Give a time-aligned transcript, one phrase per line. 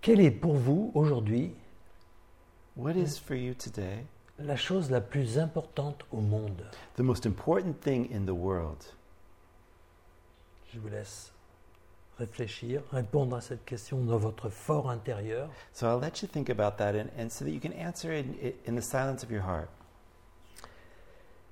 [0.00, 1.52] Quelle est pour vous aujourd'hui
[2.76, 4.04] What is for you today
[4.38, 6.64] la chose la plus importante au monde?
[6.96, 8.82] the most important thing in the world?
[10.72, 11.32] Je vous laisse
[12.18, 15.50] réfléchir, répondre à cette question dans votre fort intérieur.
[15.74, 18.52] So I'll let you think about that and, and so that you can answer in,
[18.66, 19.68] in the silence of your heart.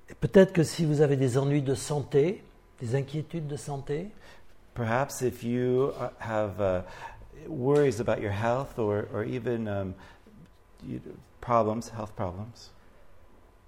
[0.09, 2.43] Et peut-être que si vous avez des ennuis de santé,
[2.79, 4.09] des inquiétudes de santé,
[4.75, 6.83] Perhaps if you uh, have uh,
[7.47, 9.93] worries about your health or, or even um,
[11.41, 12.71] problems, health problems,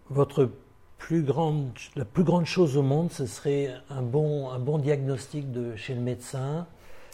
[0.09, 0.50] votre
[0.98, 5.52] plus grande, la plus grande chose au monde, ce serait un bon, un bon diagnostic
[5.52, 6.68] de chez le médecin,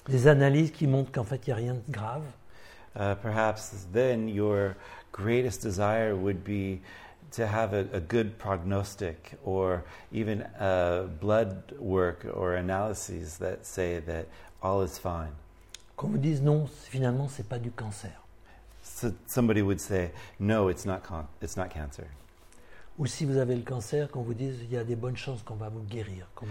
[0.07, 2.23] des analyses qui montrent qu'en fait il n'y a rien de grave.
[2.97, 4.75] uh, perhaps then your
[5.11, 6.81] greatest desire would be
[7.31, 13.99] to have a, a good prognostic or even uh, blood work or analyses that say
[13.99, 14.27] that
[14.63, 15.31] all is fine.
[15.97, 18.11] Qu'on vous dise non, finalement c'est pas du cancer.
[18.83, 22.05] So somebody would say, no, it's not, con- it's not cancer.
[22.97, 25.43] Ou si vous avez le cancer, qu'on vous dise il y a des bonnes chances
[25.43, 26.27] qu'on va vous guérir.
[26.41, 26.47] va-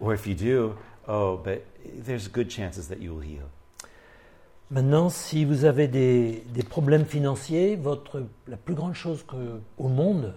[0.00, 0.74] Or if you do,
[1.08, 1.62] oh, but
[2.04, 3.46] there's good chances that you will heal.
[4.70, 9.88] Maintenant, si vous avez des, des problèmes financiers, votre, la plus grande chose que, au
[9.88, 10.34] monde,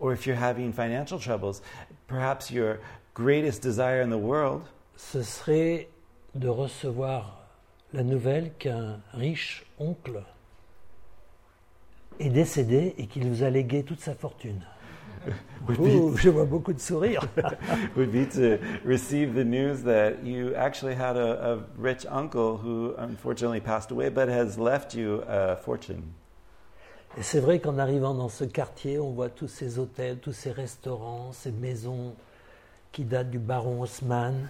[0.00, 1.60] Or if you're having financial troubles,
[2.08, 2.78] perhaps your
[3.14, 4.62] greatest desire in the world
[4.96, 5.88] ce serait
[6.34, 7.41] de recevoir
[7.92, 10.22] la nouvelle qu'un riche oncle
[12.20, 14.60] est décédé et qu'il vous a légué toute sa fortune.
[15.68, 17.26] be, je vois beaucoup de sourires.
[17.96, 22.94] would be to receive the news that you actually had a, a rich uncle who
[22.98, 26.02] unfortunately passed away but has left you a fortune.
[27.18, 30.50] Et c'est vrai qu'en arrivant dans ce quartier, on voit tous ces hôtels, tous ces
[30.50, 32.14] restaurants, ces maisons
[32.90, 34.48] qui datent du baron Haussmann.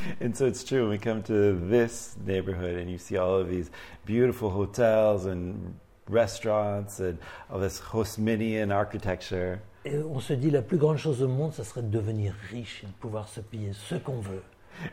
[0.20, 3.48] And so it's true when we come to this neighborhood and you see all of
[3.48, 3.70] these
[4.04, 5.74] beautiful hotels and
[6.08, 7.18] restaurants and
[7.50, 9.60] all this Haussmannian architecture.
[9.84, 12.82] Et on se dit la plus grande chose au monde, ça serait de devenir riche
[12.82, 14.42] et de pouvoir se payer ce qu'on veut.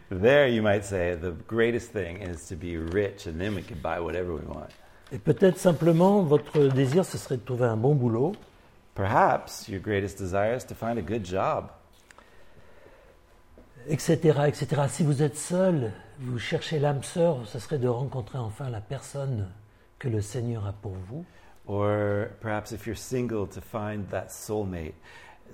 [0.10, 3.78] There, you might say, the greatest thing is to be rich, and then we can
[3.84, 4.70] buy whatever we want.
[5.12, 8.34] Et peut-être simplement votre désir, ce serait de trouver un bon boulot,
[8.96, 11.70] Perhaps your greatest desire is to find a good job,
[13.88, 14.84] etc., etc.
[14.90, 19.50] Si vous êtes seul, vous cherchez l'âme sœur, ce serait de rencontrer enfin la personne
[20.00, 21.26] que le Seigneur a pour vous.
[21.68, 24.94] or perhaps if you're single, to find that soulmate,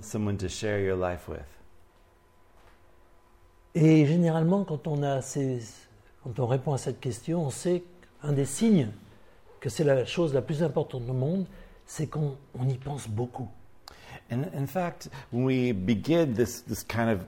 [0.02, 1.40] someone to share your life with.
[3.76, 5.88] Et généralement, quand on, a ces-
[6.24, 7.84] quand on répond à cette question, on sait
[8.22, 8.90] qu'un des signes
[9.62, 11.46] que c'est la chose la plus importante au monde,
[11.86, 13.48] c'est qu'on on y pense beaucoup.
[14.30, 17.20] And in fact, when we begin this, this kind of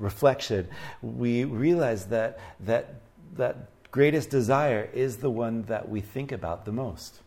[0.00, 0.66] reflection,
[1.02, 3.00] we realize that, that
[3.36, 3.56] that
[3.90, 7.20] greatest desire is the one that we think about the most.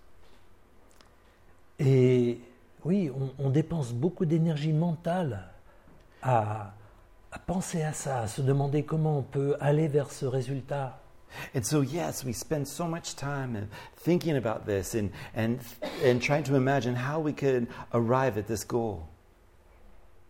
[1.79, 2.39] Et
[2.85, 5.49] oui, on, on dépense beaucoup d'énergie mentale
[6.21, 6.73] à,
[7.31, 10.99] à penser à ça, à se demander comment on peut aller vers ce résultat.
[11.55, 15.59] And so, yes, we spend so much time thinking about this and, and,
[16.03, 19.07] and trying to imagine how we could arrive at this goal.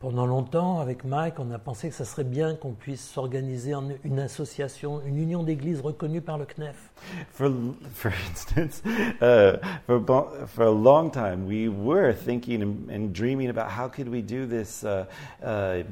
[0.04, 3.86] Pendant longtemps, avec Mike, on a pensé que ça serait bien qu'on puisse s'organiser en
[4.04, 6.76] une association, une union d'églises reconnue par le CNEF.
[7.32, 7.50] For,
[7.94, 8.84] for instance,
[9.22, 14.10] uh, for, for a long time, we were thinking and, and dreaming about how could
[14.10, 14.84] we do this.
[14.84, 15.06] Uh,
[15.42, 15.84] uh,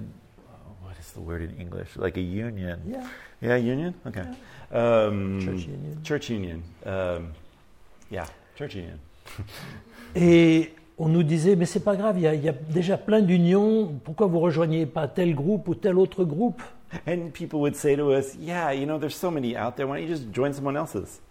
[0.84, 1.96] what is the word in English?
[1.96, 2.82] Like a union.
[2.86, 3.08] Yeah.
[3.42, 3.94] Yeah, union?
[4.06, 4.26] Okay.
[4.74, 6.02] Um, Church union.
[6.04, 6.64] Church union.
[6.86, 7.32] Um,
[8.10, 9.00] yeah, church union.
[10.14, 12.98] Et on nous disait, mais c'est pas grave, il y, a, il y a déjà
[12.98, 16.62] plein d'unions, pourquoi vous rejoignez pas tel groupe ou tel autre groupe?
[17.08, 19.88] And people would say to us, "Yeah, you know, there's so many out there.
[19.88, 21.22] Why don't you just join someone else's?"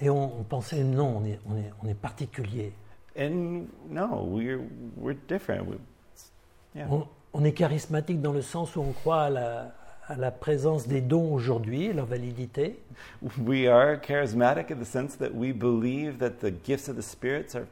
[0.00, 2.72] Et on, on pensait, non, on est, on est, on est particulier.
[3.18, 4.60] And no, we're
[4.96, 5.66] we're different.
[5.68, 5.76] We,
[6.74, 6.86] yeah.
[6.90, 9.74] On, on est charismatique dans le sens où on croit à la,
[10.08, 12.80] à la présence des dons aujourd'hui, leur validité.
[13.46, 17.54] We are charismatic in the sense that we believe that the gifts of the spirits
[17.54, 17.66] are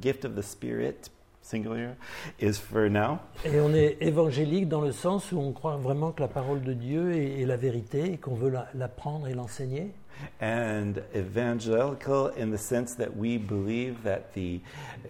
[0.00, 1.10] gift of the spirit
[1.42, 1.96] singular
[2.40, 3.18] is for now.
[3.44, 6.72] Et on est évangélique dans le sens où on croit vraiment que la parole de
[6.72, 9.92] Dieu est, est la vérité et qu'on veut la- l'apprendre et l'enseigner.
[10.40, 14.60] and evangelical in the sense that we believe that the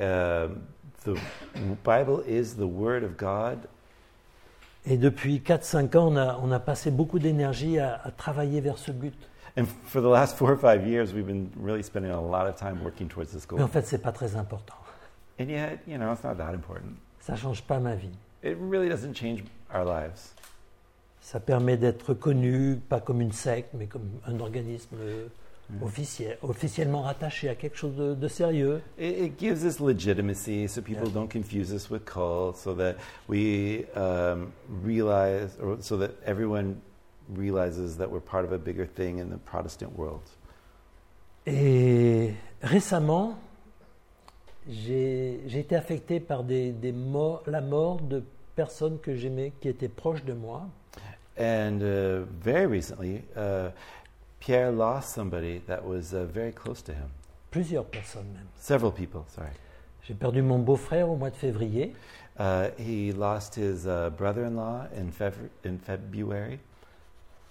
[0.01, 0.63] um
[1.05, 1.19] the
[1.85, 3.59] Bible is the Word of God.
[4.87, 8.79] Et depuis 4-5 ans, on a, on a passé beaucoup d'énergie à, à travailler vers
[8.79, 9.15] ce but.
[9.57, 12.57] And for the last four or five years, we've been really spending a lot of
[12.57, 13.63] time working towards this Mais goal.
[13.63, 14.75] en fait, c'est pas très important.
[15.39, 16.97] And yet, you know, it's not that important.
[17.21, 18.11] Ça change pas ma vie.
[18.43, 19.43] It really doesn't change
[19.75, 20.35] our lives.
[21.21, 24.97] Ça permet d'être connu, pas comme une secte, mais comme un organisme
[25.81, 28.83] officiel, officiellement rattaché à quelque chose de, de sérieux.
[28.99, 31.15] It, it gives us legitimacy so people Yeah.
[31.15, 32.97] don't confuse us with cults, so that
[33.29, 34.53] we um,
[34.85, 36.77] realize, or so that everyone
[37.35, 40.23] realizes that we're part of a bigger thing in the Protestant world.
[41.47, 43.37] Et récemment,
[44.69, 48.23] j'ai été affecté par des, des morts, la mort de
[48.55, 50.69] personnes que j'aimais, qui étaient proches de moi.
[51.39, 53.71] And uh, very recently, uh,
[54.39, 57.09] Pierre lost somebody that was uh, very close to him.
[57.51, 58.47] Plusieurs personnes même.
[58.57, 59.51] Several people, sorry.
[60.03, 61.95] J'ai perdu mon beau-frère au mois de février.
[62.39, 65.11] Uh, he lost his uh, brother-in-law in,
[65.65, 66.59] in February,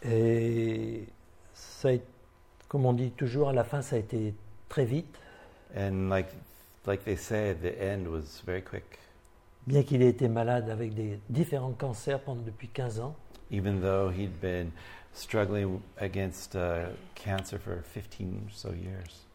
[0.03, 1.06] Et
[1.53, 1.98] ça a
[2.71, 4.33] comme on dit toujours, à la fin, ça a été
[4.69, 5.19] très vite.
[5.75, 6.27] and like
[6.86, 8.98] like they say, the end was very quick.
[9.68, 13.15] Bien qu'il ait été malade avec des différents cancers pendant depuis 15 ans.
[13.51, 14.71] Even though he'd been
[15.13, 19.27] struggling against uh, cancer for 15 or so years.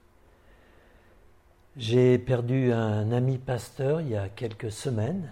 [1.76, 5.30] J'ai perdu un ami pasteur il y a quelques semaines.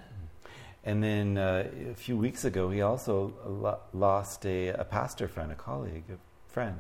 [0.87, 5.51] And then uh, a few weeks ago, he also lo- lost a, a pastor friend,
[5.51, 6.19] a colleague, a
[6.53, 6.79] friend.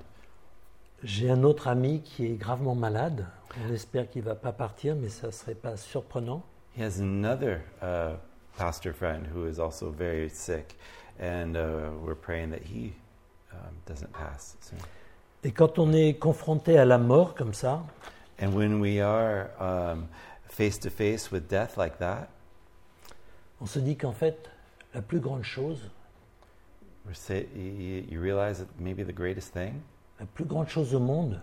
[1.03, 3.27] J'ai un autre ami qui est gravement malade.
[3.67, 6.43] On espère qu'il ne va pas partir, mais ça ne serait pas surprenant.
[6.77, 8.17] He has another uh,
[8.57, 10.77] pastor friend who is also very sick,
[11.21, 12.93] and uh, we're praying that he
[13.53, 14.79] um, doesn't pass soon.
[15.45, 17.85] Et quand on est confronté à la mort comme ça,
[18.41, 20.09] And when we are um,
[20.49, 22.29] face to face with death like that,
[23.61, 24.51] on se dit qu'en fait,
[24.95, 25.91] la plus grande chose,
[27.13, 29.83] say, you realize that maybe the greatest thing,
[30.19, 31.41] la plus grande chose au monde,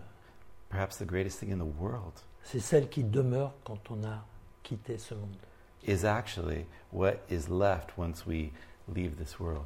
[0.70, 2.14] perhaps the greatest thing in the world,
[2.44, 4.26] c'est celle qui demeure quand on a
[4.64, 5.36] quitté ce monde.
[5.84, 8.52] is actually what is left once we
[8.88, 9.66] leave this world.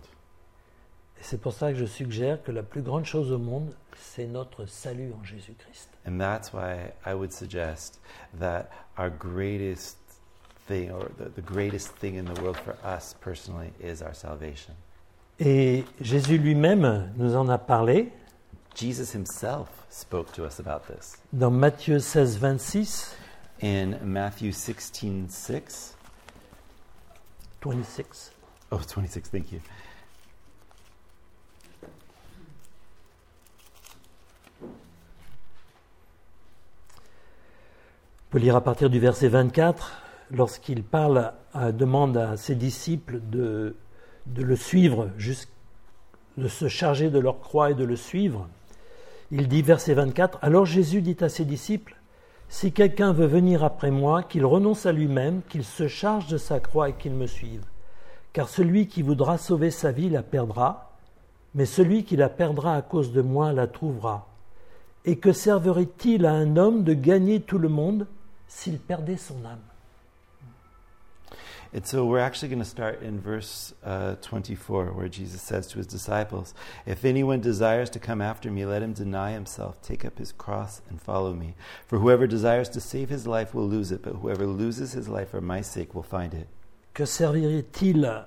[1.19, 4.27] Et c'est pour ça que je suggère que la plus grande chose au monde, c'est
[4.27, 5.89] notre salut en Jésus-Christ.
[6.05, 8.01] And that's why I would suggest
[8.37, 9.97] that our greatest
[10.67, 14.73] thing, or the, the greatest thing in the world for us personally, is our salvation.
[15.39, 18.11] Et Jésus lui-même nous en a parlé
[18.75, 21.17] Jesus himself spoke to us about this.
[21.33, 23.15] dans Matthieu 16, 26,
[23.61, 24.91] In Matthew 16
[25.29, 25.95] 6,
[27.61, 28.31] 26.
[28.71, 29.59] oh, 26, thank you.
[38.27, 39.91] On peut lire à partir du verset 24,
[40.31, 41.33] lorsqu'il parle,
[41.73, 43.75] demande à ses disciples de,
[44.35, 45.09] le suivre,
[46.37, 48.47] de se charger de leur croix et de le suivre.
[49.31, 51.95] Il dit, verset 24, Alors Jésus dit à ses disciples,
[52.49, 56.59] Si quelqu'un veut venir après moi, qu'il renonce à lui-même, qu'il se charge de sa
[56.59, 57.65] croix et qu'il me suive.
[58.33, 60.91] Car celui qui voudra sauver sa vie la perdra,
[61.55, 64.27] mais celui qui la perdra à cause de moi la trouvera.
[65.05, 68.07] Et que servirait-il à un homme de gagner tout le monde
[68.47, 69.74] s'il perdait son âme?
[71.75, 75.77] And so we're actually going to start in verse uh, 24, where Jesus says to
[75.77, 76.53] his disciples,
[76.85, 80.81] If anyone desires to come after me, let him deny himself, take up his cross,
[80.89, 81.53] and follow me.
[81.85, 85.31] For whoever desires to save his life will lose it, but whoever loses his life
[85.31, 86.47] for my sake will find it.
[86.93, 88.23] Que servirait-il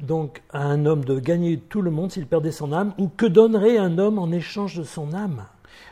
[0.00, 3.26] donc à un homme de gagner tout le monde s'il perdait son âme Ou que
[3.26, 5.46] donnerait un homme en échange de son âme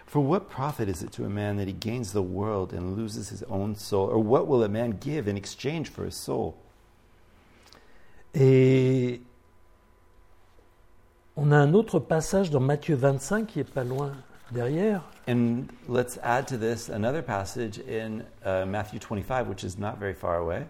[0.07, 3.31] For what profit is it to a man that he gains the world and loses
[3.31, 4.09] his own soul?
[4.09, 6.57] Or what will a man give in exchange for his soul?
[8.35, 9.21] Et
[11.37, 14.13] on a un autre passage dans Matthieu 25 qui est pas loin
[14.51, 19.99] derrière, And let's add to this another passage in uh, Matthew 25, which is not
[19.99, 20.67] very far away.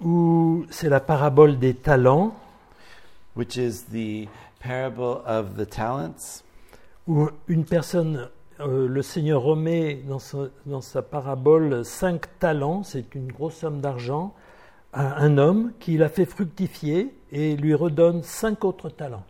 [0.00, 2.34] où c'est la parabole des talents,
[3.36, 4.28] which is the
[4.60, 6.42] parable of the talents,
[7.06, 8.28] où une personne,
[8.60, 13.80] euh, le Seigneur remet dans sa, dans sa parabole cinq talents, c'est une grosse somme
[13.80, 14.34] d'argent,
[14.92, 19.24] à un homme qui l'a fait fructifier et lui redonne cinq autres talents.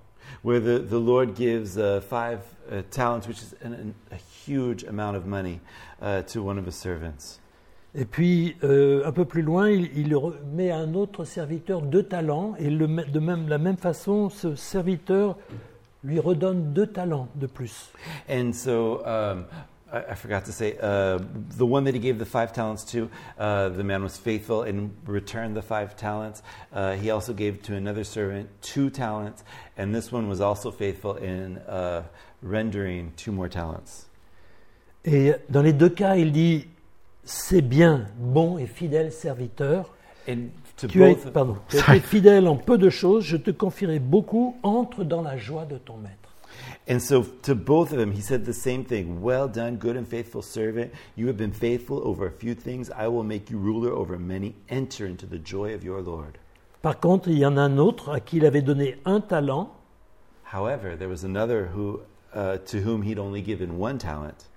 [0.45, 2.41] where the, the Lord gives uh, five
[2.71, 5.61] uh, talents, which is an, an, a huge amount of money,
[6.03, 7.41] uh, to one of his servants.
[7.97, 12.03] Et puis, euh, un peu plus loin, il, il remet à un autre serviteur deux
[12.03, 15.37] talents, et le, de même, la même façon, ce serviteur
[16.05, 17.91] lui redonne deux talents de plus.
[18.29, 19.47] And so um,
[19.95, 21.19] I, I forgot to say, uh,
[21.57, 23.09] the one that he gave the five talents to,
[23.39, 26.43] uh, the man was faithful and returned the five talents.
[26.73, 29.45] Uh, he also gave to another servant two talents,
[29.77, 32.03] and this one was also faithful in uh,
[32.43, 34.07] rendering two more talents.
[35.05, 36.67] Et dans les deux cas, il dit
[37.25, 39.91] C'est bien, bon et fidèle serviteur.
[40.27, 43.99] And Tu as, pardon, tu as été fidèle en peu de choses, je te confierai
[43.99, 44.57] beaucoup.
[44.63, 46.15] Entre dans la joie de ton maître.
[46.89, 50.05] And so to both of them, he said the same thing Well done, good and
[50.05, 50.91] faithful servant.
[51.17, 52.91] You have been faithful over a few things.
[52.91, 54.55] I will make you ruler over many.
[54.69, 56.39] Enter into the joy of your Lord.
[56.83, 59.71] Par contre, il y en a un autre à qui il avait donné un talent,
[60.53, 62.01] However, there was another who,
[62.35, 64.49] uh, to whom he'd only given one talent.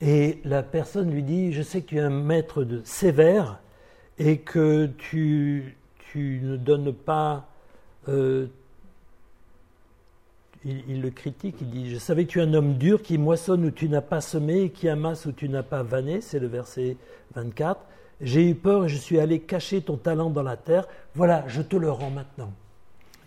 [0.00, 3.58] et la personne lui dit, je sais que tu es un maître de sévère
[4.18, 7.48] et que tu, tu ne donnes pas...
[8.08, 8.46] euh,
[10.66, 13.64] il, le critique, il dit, je savais que tu es un homme dur qui moissonne
[13.64, 16.48] où tu n'as pas semé et qui amasse où tu n'as pas vanné, c'est le
[16.48, 16.96] verset
[17.34, 17.80] 24.
[18.20, 20.88] J'ai eu peur et je suis allé cacher ton talent dans la terre.
[21.14, 22.52] Voilà, je te le rends maintenant.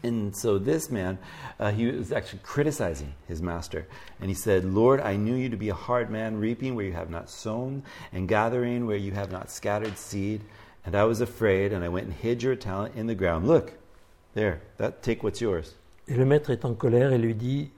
[0.04, 1.18] And so this man,
[1.60, 3.86] uh, he was actually criticizing his master.
[4.22, 6.94] And he said, Lord, I knew you to be a hard man, reaping where you
[6.94, 10.42] have not sown, and gathering where you have not scattered seed.
[10.86, 13.48] And I was afraid, and I went and hid your talent in the ground.
[13.48, 13.74] Look,
[14.34, 15.76] there, that, take what's yours.
[16.08, 17.70] Et le maître est en colère et lui dit,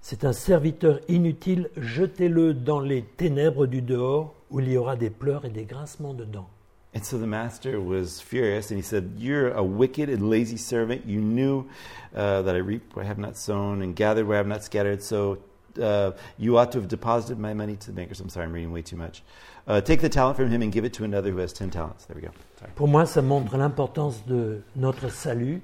[0.00, 5.10] c'est un serviteur inutile, jetez-le dans les ténèbres du dehors où il y aura des
[5.10, 6.48] pleurs et des grincements de dents.
[6.92, 11.06] And so the master was furious, and he said, You're a wicked and lazy servant.
[11.06, 11.68] You knew
[12.16, 14.64] uh, that I reap where I have not sown and gathered where I have not
[14.64, 15.00] scattered.
[15.00, 15.38] So
[15.80, 18.18] uh, you ought to have deposited my money to the bankers.
[18.18, 19.22] I'm sorry, I'm reading way too much.
[19.68, 22.06] Uh, take the talent from him and give it to another who has 10 talents.
[22.06, 22.32] There we go.
[22.74, 25.62] Pour moi, ça montre l'importance de notre salut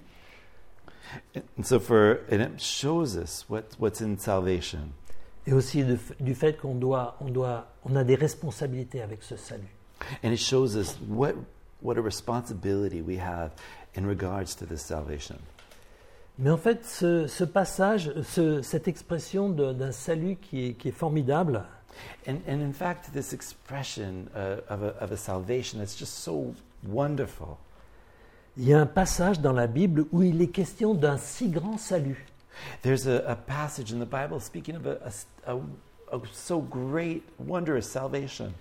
[1.59, 4.89] And so for, and it shows us what, what's in salvation.
[5.47, 9.37] et aussi de- du fait qu'on doit, on doit, on a des responsabilités avec ce
[9.37, 9.69] salut.
[10.25, 11.35] And it shows us what,
[11.81, 13.53] what a responsibility we have
[13.97, 15.37] in regards to this salvation.
[16.39, 20.93] Mais en fait, ce, ce passage, ce- cette expression d'un salut qui est, qui est
[20.99, 21.65] formidable,
[22.29, 26.53] And, and in fact, this expression uh, of, a, of a salvation that's just so
[26.85, 27.57] wonderful.
[28.57, 31.77] il y a un passage dans la Bible où il est question d'un si grand
[31.79, 32.27] salut.
[32.83, 35.11] There's a, a passage in the Bible speaking of a,
[36.33, 38.53] so great, wondrous salvation.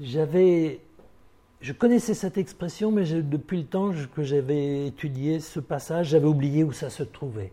[0.00, 0.80] J'avais,
[1.60, 6.26] je connaissais cette expression, mais je- depuis le temps que j'avais étudié ce passage, j'avais
[6.26, 7.52] oublié où ça se trouvait.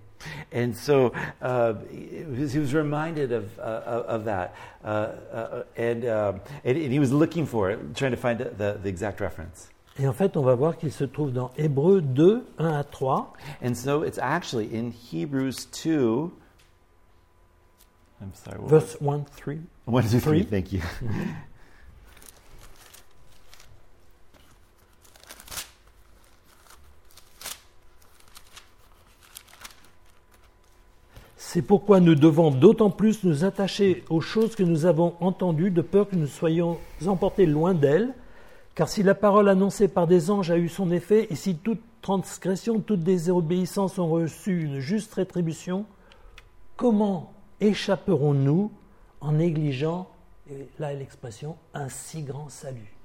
[0.52, 4.56] And so uh, he was he was reminded of, uh, of that.
[4.84, 8.80] Uh, uh, and, um, and, and he was looking for it, trying to find the,
[8.82, 9.70] the exact reference.
[10.02, 13.34] Et en fait, on va voir qu'il se trouve dans Hébreux 2, 1 à 3.
[13.62, 16.32] And so it's actually in Hebrews 2.
[18.22, 19.56] I'm sorry, Verse 1, 3.
[19.56, 19.62] it?
[19.86, 20.20] One, two, three.
[20.20, 20.44] three.
[20.44, 20.82] Thank you.
[31.52, 35.82] C'est pourquoi nous devons d'autant plus nous attacher aux choses que nous avons entendues, de
[35.82, 36.78] peur que nous soyons
[37.08, 38.14] emportés loin d'elles.
[38.76, 41.82] Car si la parole annoncée par des anges a eu son effet, et si toute
[42.04, 45.88] transgression, toute désobéissance ont reçu une juste rétribution,
[46.78, 48.72] comment échapperons-nous
[49.20, 50.08] en négligeant,
[50.52, 52.96] et là est l'expression, un si grand salut?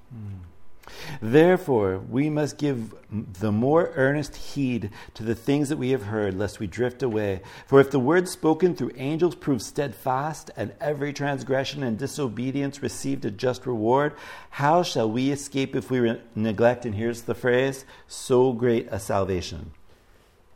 [1.20, 6.36] Therefore, we must give the more earnest heed to the things that we have heard,
[6.36, 7.40] lest we drift away.
[7.66, 13.24] For if the word spoken through angels proved steadfast, and every transgression and disobedience received
[13.24, 14.14] a just reward,
[14.50, 18.98] how shall we escape if we re- neglect, and here's the phrase, so great a
[18.98, 19.72] salvation?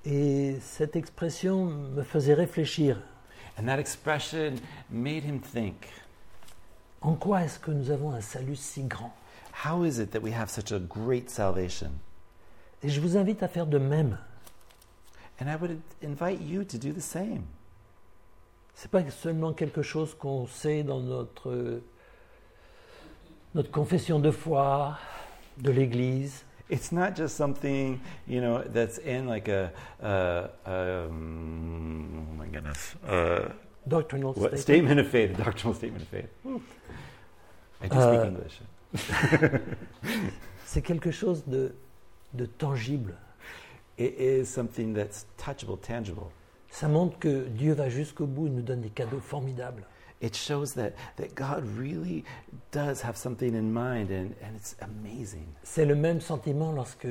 [0.04, 2.98] Et cette expression me faisait réfléchir.
[3.56, 5.88] And that expression made him think
[7.00, 9.12] En quoi est-ce que nous avons un salut si grand
[9.64, 11.90] how is it that we have such a great salvation?
[12.82, 14.18] Et je vous invite à faire de même.
[15.40, 17.42] And I would invite you to do the same.
[18.74, 21.80] C'est pas seulement quelque chose qu'on sait dans notre,
[23.54, 24.96] notre confession de foi,
[25.58, 26.44] de l'Église.
[26.70, 27.98] It's not just something
[28.28, 29.72] you know that's in like a
[30.02, 33.48] uh, um, oh my goodness uh,
[33.88, 34.60] Doctrinal what, statement.
[34.60, 36.28] statement of faith, a doctrinal statement of faith.
[37.82, 38.60] I do Uh, speak English.
[40.64, 41.74] C'est quelque chose de,
[42.34, 43.14] de tangible.
[43.98, 46.26] It is something that's touchable, tangible.
[46.70, 49.82] Ça montre que Dieu va jusqu'au bout et nous donne des cadeaux formidables.
[50.20, 52.24] It shows that that God really
[52.72, 55.46] does have something in mind, and, and it's amazing.
[55.62, 57.06] C'est le même sentiment lorsque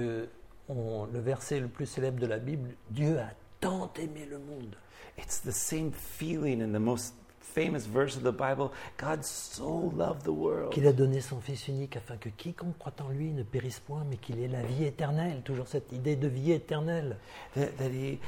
[0.69, 3.29] on- le verset le plus célèbre de la Bible, Dieu a
[3.61, 4.75] tant aimé le monde.
[5.17, 7.15] It's the same feeling in the most
[7.57, 8.71] famous verse of the Bible.
[8.97, 10.71] God so loved the world.
[10.71, 14.03] qu'il a donné son Fils unique afin que quiconque croit en lui ne périsse point,
[14.07, 15.41] mais qu'il ait la vie éternelle.
[15.43, 17.17] Toujours cette idée de vie éternelle.
[17.55, 18.19] that, that he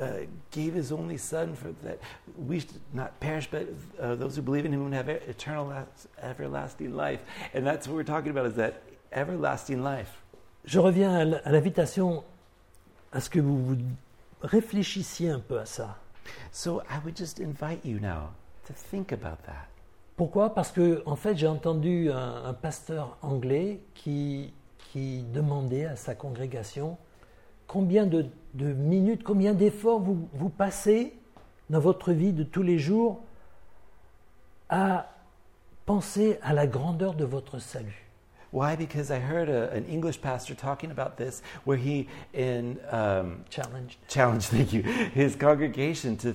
[0.00, 1.98] uh, gave his only son for that
[2.38, 3.66] we should not perish but
[4.00, 7.20] uh, those who believe in him would have eternal las- everlasting life
[7.54, 8.82] and that's what we're talking about is that
[9.12, 10.22] everlasting life
[10.64, 11.12] Je reviens
[11.44, 12.22] à l'invitation
[13.12, 13.76] à ce que vous vous
[14.42, 15.98] réfléchissiez un peu à ça.
[16.52, 18.30] So I would just invite you now
[18.66, 19.68] to think about that.
[20.16, 20.54] Pourquoi?
[20.54, 24.52] Parce que, en fait, j'ai entendu un, un pasteur anglais qui,
[24.92, 26.98] qui demandait à sa congrégation
[27.66, 31.14] combien de, de minutes, combien d'efforts vous, vous passez
[31.70, 33.20] dans votre vie de tous les jours
[34.68, 35.08] à
[35.86, 38.06] penser à la grandeur de votre salut.
[38.52, 38.74] Why?
[38.74, 43.96] Because I heard a, an English pastor talking about this, where he in um, Challenge.
[44.08, 46.34] challenged, thank you, his congregation to,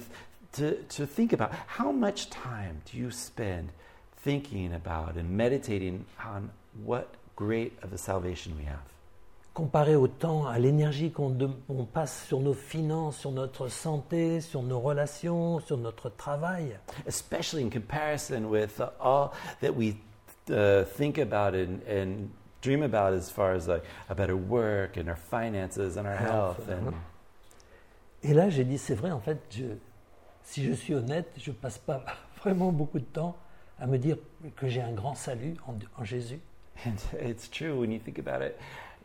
[0.56, 3.70] to to think about how much time do you spend
[4.24, 6.50] thinking about and meditating on
[6.86, 8.80] what great of a salvation we have?
[9.54, 14.42] Comparé au temps, à l'énergie qu'on de- on passe sur nos finances, sur notre santé,
[14.42, 16.78] sur nos relations, sur notre travail?
[17.08, 19.32] especially in comparison with uh, all
[19.62, 19.96] that we
[20.50, 22.30] uh, think about and, and
[22.62, 26.58] dream about as far as like a better work and our finances and our Health,
[26.68, 26.70] health.
[26.70, 26.94] And
[28.24, 29.78] Et là, j'ai dit, c'est vrai, en fait, je-
[30.46, 32.06] si je suis honnête, je passe pas
[32.42, 33.36] vraiment beaucoup de temps
[33.80, 34.16] à me dire
[34.56, 36.40] que j'ai un grand salut en, en Jésus.
[36.86, 38.56] and it's true when you think about it.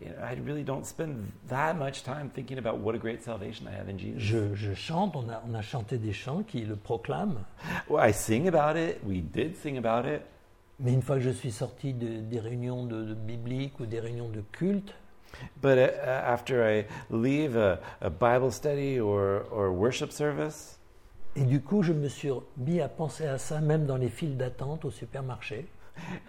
[0.00, 3.66] You know, I really don't spend that much time thinking about what a great salvation
[3.68, 4.18] I have in Jesus.
[4.22, 7.44] Je, je chante, on a, on a chanté des chants qui le proclament,
[7.88, 8.98] Well, I sing about it.
[9.04, 10.22] We did sing about it.
[10.78, 14.00] mais une fois que je suis sorti de- des réunions de, de bibliques ou des
[14.00, 14.94] réunions de culte,
[15.62, 20.79] But uh, after I leave a, a Bible study or, or worship service,
[21.36, 24.36] et du coup, je me suis mis à penser à ça même dans les files
[24.36, 25.66] d'attente au supermarché.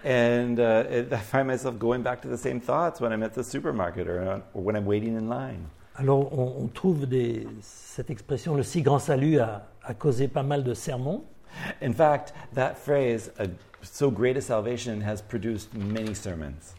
[0.05, 3.43] And uh, I find myself going back to the same thoughts when I'm at the
[3.43, 5.61] supermarket or, uh, or when I'm waiting in line.
[5.95, 10.43] Alors, on, on trouve des- cette expression, le si grand salut, a, a causé pas
[10.43, 11.23] mal de sermons.
[11.81, 13.47] In fact, that phrase, uh,
[13.81, 16.75] so great a salvation, has produced many sermons.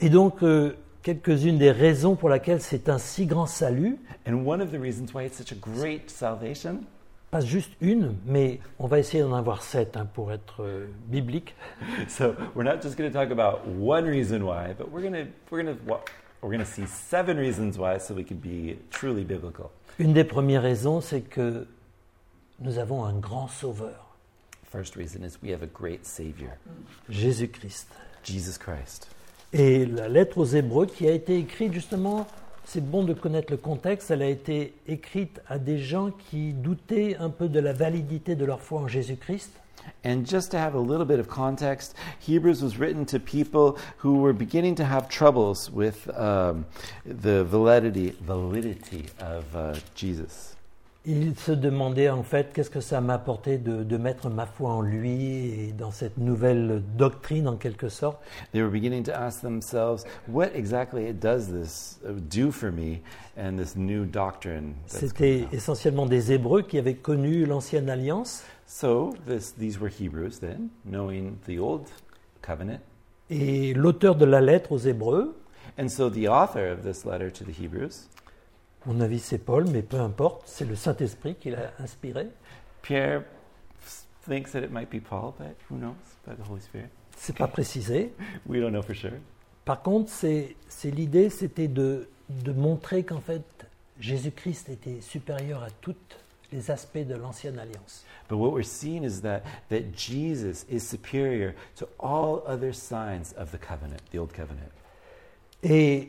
[0.00, 4.60] Et donc, euh, quelques-unes des raisons pour lesquelles c'est un si grand salut, And one
[4.60, 6.84] of the reasons why it's such a great salvation,
[7.30, 11.54] pas juste une, mais on va essayer d'en avoir sept hein, pour être euh, biblique.
[12.08, 15.30] so we're not just going to talk about one reason why, but we're going to
[15.50, 16.00] we're going to
[16.42, 19.70] we're going to see seven reasons why, so we can be truly biblical.
[19.98, 21.66] Une des premières raisons, c'est que
[22.60, 24.10] nous avons un grand sauveur,
[24.70, 26.52] First reason is we have a great Savior,
[27.08, 27.88] Jésus-Christ.
[28.22, 29.08] Jesus Christ.
[29.52, 32.28] Et la lettre aux Hébreux qui a été écrite justement,
[32.72, 37.16] c'est bon de connaître le contexte, elle a été écrite à des gens qui doutaient
[37.16, 39.50] un peu de la validité de leur foi en Jésus-Christ.
[40.04, 44.20] And just to have a little bit of context, Hebrews was written to people who
[44.20, 46.64] were beginning to have troubles with um,
[47.04, 50.49] the validity, validity of uh, Jesus.
[51.06, 54.82] Ils se demandaient en fait qu'est-ce que ça m'apportait de, de mettre ma foi en
[54.82, 58.18] lui et dans cette nouvelle doctrine en quelque sorte.
[58.52, 63.00] They were beginning to ask themselves, what exactly does this uh, do for me
[63.38, 64.74] and this new doctrine?
[64.86, 70.68] C'était essentiellement des Hébreux qui avaient connu l'ancienne alliance So this, these were Hebrews then,
[70.84, 71.86] knowing the old
[72.42, 72.80] covenant.
[73.30, 75.34] et l'auteur de la lettre aux Hébreux,
[75.78, 78.06] And so the author of this letter to the Hebrews,
[78.86, 82.28] mon avis c'est Paul, mais peu importe, c'est le Saint-Esprit qui l'a inspiré.
[82.82, 83.24] Pierre
[84.26, 85.94] thinks that it might be Paul, but who knows?
[86.26, 86.88] By the Holy Spirit?
[87.16, 88.12] C'est pas précisé.
[88.46, 89.18] We don't know for sure.
[89.64, 93.42] Par contre, c'est l'idée, c'était de, de montrer qu'en fait
[94.00, 95.94] Jésus-Christ était supérieur à tous
[96.52, 98.04] les aspects de l'ancienne alliance.
[98.28, 103.50] But what we're seeing is that, that Jesus is superior to all other signs of
[103.52, 104.70] the covenant, the old covenant.
[105.62, 106.08] Et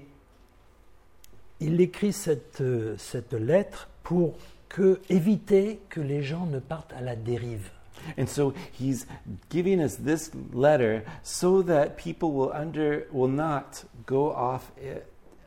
[1.62, 4.36] il écrit cette, euh, cette lettre pour
[4.67, 7.69] que, éviter que les gens ne partent à la dérive.
[8.17, 9.06] And so he's
[9.52, 14.95] giving us this letter so that people will under will not go off eh,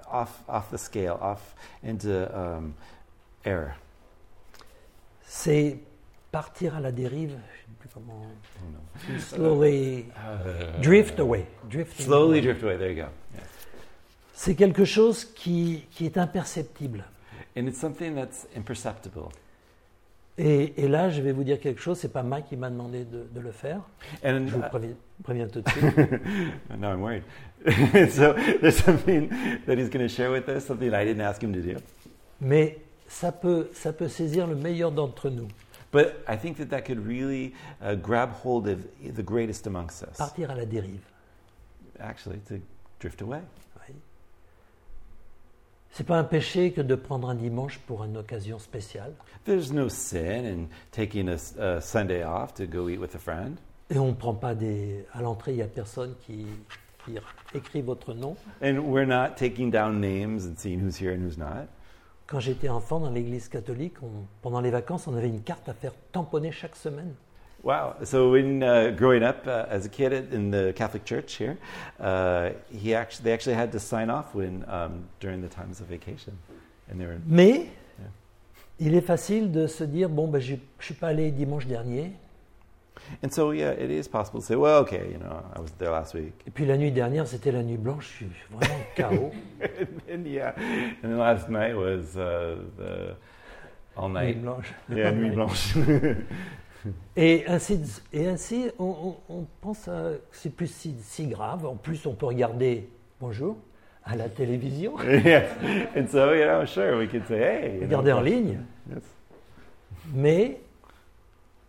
[0.09, 2.75] off off the scale, off into um,
[3.45, 3.75] error.
[5.27, 5.79] C'est
[6.31, 7.37] partir à la dérive,
[7.93, 8.25] comment,
[8.63, 9.19] Oh, no.
[9.19, 11.47] slowly Uh, drift away.
[11.69, 12.41] drifting Slowly away.
[12.43, 12.77] drift away.
[12.77, 13.09] There you go.
[13.35, 13.45] Yes.
[14.35, 17.05] C'est quelque chose qui, qui est imperceptible.
[17.57, 19.29] And it's something that's imperceptible.
[20.37, 23.05] Et, et là, je vais vous dire quelque chose, c'est pas Mike qui m'a demandé
[23.05, 23.83] de, de le faire.
[24.25, 25.97] And Je vous préviens, préviens tout de suite.
[26.77, 27.23] now I'm worried.
[28.11, 29.29] so there's something
[29.67, 31.77] that he's going to share with us, something I didn't ask him to do.
[32.41, 35.47] Mais ça peut, ça peut saisir le meilleur d'entre nous.
[35.93, 40.17] But I think that that could really uh, grab hold of the greatest amongst us.
[40.19, 41.05] Partir à la dérive.
[42.01, 42.57] Actually, to
[42.99, 43.39] drift away.
[45.97, 49.13] C'est pas un péché que de prendre un dimanche pour une occasion spéciale.
[49.45, 53.59] There's no sin in taking a, Sunday off to go eat with a friend.
[53.91, 55.07] Et on ne prend pas des.
[55.13, 56.47] À l'entrée, il n'y a personne qui,
[57.05, 57.15] qui
[57.55, 58.35] écrit votre nom.
[58.61, 61.69] And we're not taking down names and seeing who's here and who's not.
[62.27, 65.75] Quand j'étais enfant dans l'église catholique, on- pendant les vacances, on avait une carte à
[65.75, 67.15] faire tamponner chaque semaine.
[67.65, 67.97] Wow.
[68.05, 71.57] So when uh, growing up uh, as a kid in the Catholic Church here,
[71.99, 75.87] uh, he actually they actually had to sign off when um, during the times of
[75.87, 76.37] vacation,
[76.91, 77.69] and they were Mais
[78.79, 82.13] il est facile de se dire bon, ben, je ne suis pas allé dimanche dernier,
[83.23, 85.91] and so yeah, it is possible to say, well, okay, you know, I was there
[85.91, 89.33] last week, et puis la nuit dernière, c'était la nuit blanche, je suis vraiment KO.
[90.13, 90.53] and yeah,
[91.03, 93.15] and then last night was uh, the
[93.97, 94.67] all Nuit night, blanche.
[94.91, 95.75] yeah, nuit blanche.
[97.17, 97.81] Et ainsi,
[98.13, 101.65] et ainsi on, on- on pense que c'est plus si, si grave.
[101.67, 102.89] En plus, on peut regarder,
[103.21, 103.57] bonjour,
[104.05, 105.49] à la télévision, yes.
[105.97, 108.59] And so, you know, sure, we could say, hey, you know, regarder en ligne.
[108.91, 109.03] Yes.
[110.13, 110.61] Mais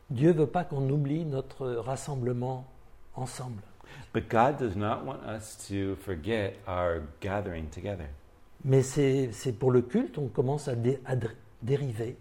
[0.10, 2.65] Dieu veut pas qu'on oublie notre rassemblement
[3.15, 3.62] ensemble.
[4.13, 8.08] But God does not want us to forget our gathering together.
[8.65, 12.17] Mais c'est pour le culte, on commence à, dé- à dr- dériver.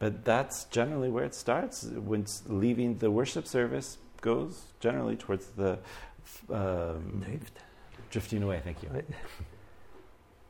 [0.00, 1.84] But that's generally where it starts.
[1.84, 5.78] When leaving the worship service goes generally towards the
[6.50, 7.58] um, Drift.
[8.10, 8.60] drifting away.
[8.64, 8.90] Thank you.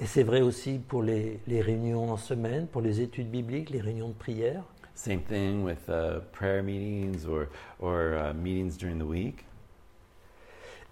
[0.00, 3.80] Et c'est vrai aussi pour les, les réunions en semaine, pour les études bibliques, les
[3.80, 4.62] réunions de prière.
[4.94, 7.46] Same thing with uh, prayer meetings or
[7.80, 9.44] or uh, meetings during the week.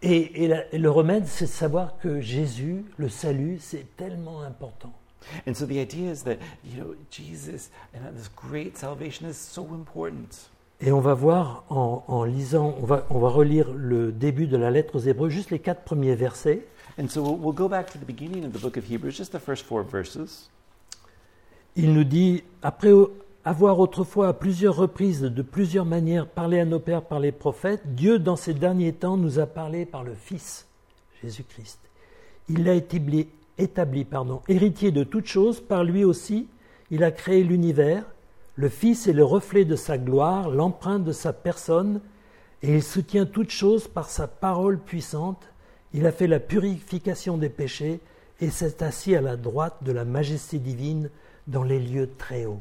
[0.02, 4.42] Et, et la- et le remède, c'est de savoir que Jésus, le salut, c'est tellement
[4.42, 4.92] important.
[5.46, 9.66] And so the idea is that you know Jesus and this great salvation is so
[9.72, 10.50] important.
[10.80, 14.58] Et on va voir en, en lisant, on va, on va relire le début de
[14.58, 16.66] la lettre aux Hébreux, juste les quatre premiers versets.
[16.98, 19.32] And so we'll, we'll go back to the beginning of the book of Hebrews, just
[19.32, 20.50] the first four verses.
[21.76, 22.92] Il nous dit, après
[23.44, 27.94] avoir autrefois à plusieurs reprises, de plusieurs manières, parlé à nos pères par les prophètes,
[27.94, 30.66] Dieu, dans ces derniers temps, nous a parlé par le Fils,
[31.22, 31.78] Jésus-Christ.
[32.48, 36.48] Il l'a établi, établi pardon, héritier de toutes choses, par lui aussi,
[36.90, 38.04] il a créé l'univers.
[38.54, 42.00] Le Fils est le reflet de sa gloire, l'empreinte de sa personne,
[42.62, 45.42] et il soutient toutes choses par sa parole puissante.
[45.92, 48.00] Il a fait la purification des péchés
[48.40, 51.10] et s'est assis à la droite de la majesté divine
[51.46, 52.60] dans les lieux très hauts.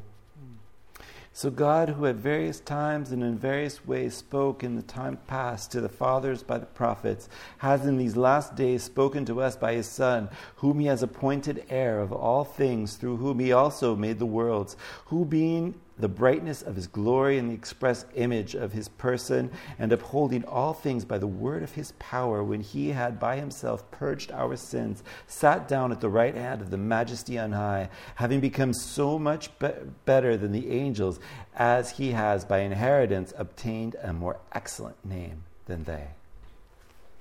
[1.37, 5.69] So God, who at various times and in various ways spoke in the time past
[5.73, 9.73] to the fathers by the prophets, has in these last days spoken to us by
[9.73, 14.17] his Son, whom he has appointed heir of all things, through whom he also made
[14.17, 18.87] the worlds, who being the brightness of his glory and the express image of his
[18.89, 23.37] person, and upholding all things by the word of his power, when he had by
[23.37, 27.89] himself purged our sins, sat down at the right hand of the majesty on high,
[28.15, 29.69] having become so much be-
[30.05, 31.19] better than the angels,
[31.55, 36.07] as he has by inheritance obtained a more excellent name than they.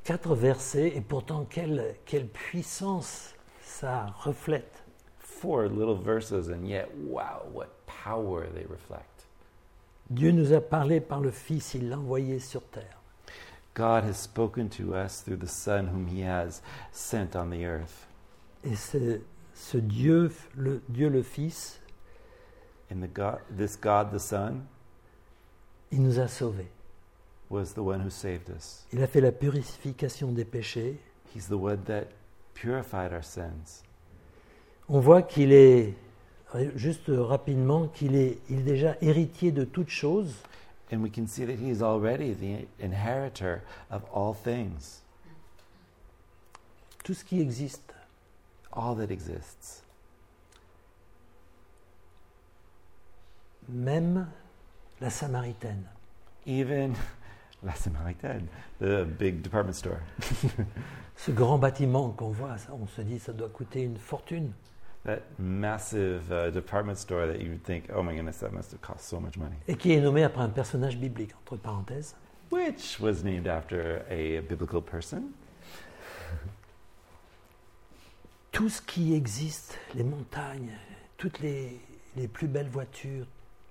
[0.05, 3.35] Quatre versets et pourtant quelle, quelle puissance
[3.65, 4.74] ça reflète.
[5.45, 9.27] Four little verses, and yet, wow, what power they reflect.
[10.11, 12.97] Dieu nous a parlé par le Fils, il l'a envoyé sur terre.
[13.75, 18.07] God has spoken to us through the Son whom he has sent on the earth.
[18.65, 19.21] Et ce,
[19.53, 21.79] ce Dieu, le Dieu le Fils,
[22.91, 24.63] And the God, this God the Son
[25.91, 26.71] il nous a sauvés.
[27.51, 28.87] was the one who saved us.
[28.93, 30.99] Il a fait la purification des péchés.
[31.35, 32.09] He's the one that
[32.55, 33.84] purified our sins.
[34.89, 35.95] On voit qu'il est,
[36.75, 40.35] juste rapidement, qu'il est, il est déjà héritier de toutes choses.
[40.93, 45.03] And we can see that he is already the inheritor of all things,
[47.03, 47.95] Tout ce qui existe.
[48.77, 49.83] all that exists.
[53.69, 54.27] Même
[55.01, 55.85] la Samaritaine.
[56.47, 56.95] Even
[57.63, 58.47] La Samaritaine,
[58.79, 60.01] the big department store.
[61.17, 64.53] Ce grand bâtiment qu'on voit, ça, on se dit ça doit coûter une fortune.
[65.05, 68.81] That massive uh, department store that you would think, oh my goodness, that must have
[68.81, 69.57] cost so much money.
[69.69, 72.15] Et qui est nommé après un personnage biblique, entre parenthèses.
[72.51, 75.35] Which was named after a biblical person.
[78.53, 80.73] Tout ce qui existe, les montagnes,
[81.17, 81.81] toutes les,
[82.17, 83.27] les plus belles voitures,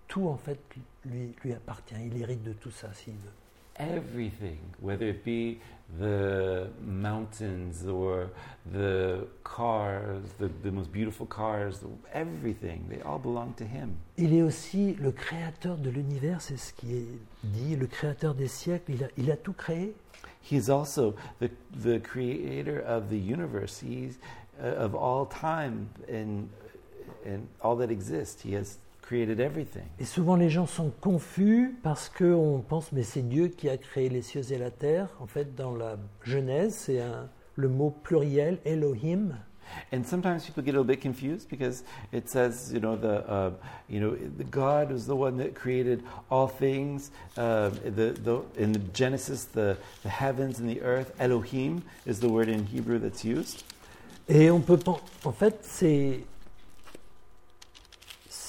[0.08, 0.60] tout en fait
[1.06, 1.96] lui, lui appartient.
[2.06, 3.32] Il hérite de tout ça s'il veut.
[3.80, 5.60] Everything, whether it be
[6.00, 8.30] the mountains or
[8.72, 11.80] the cars, the, the most beautiful cars,
[12.14, 13.98] everything, they all belong to him.
[14.18, 17.08] Il est aussi le créateur de l'univers, c'est ce qui est
[17.44, 18.92] dit, le créateur des siècles.
[18.92, 19.94] Il a, il a tout créé.
[20.42, 23.80] He's also the, the creator of the universe.
[23.80, 24.20] He's
[24.62, 26.50] uh, of all time and,
[27.26, 28.42] and all that exists.
[28.42, 28.78] He has
[29.14, 29.84] created everything.
[30.00, 34.10] Et souvent les gens sont confus parce qu'on pense mais c'est Dieu qui a créé
[34.10, 35.10] les cieux et la terre.
[35.20, 37.02] En fait, dans la Genèse, c'est
[37.56, 39.36] le mot pluriel Elohim.
[39.92, 43.52] And sometimes people get a little bit confused because it says, you know, the, uh,
[43.88, 47.12] you know, the God was the one that created all things.
[47.38, 51.14] Uh, the, the, in Genesis, the, the heavens and the earth.
[51.20, 53.64] Elohim is the word in Hebrew that's used.
[54.30, 54.80] Et on peut
[55.26, 56.22] en fait, c'est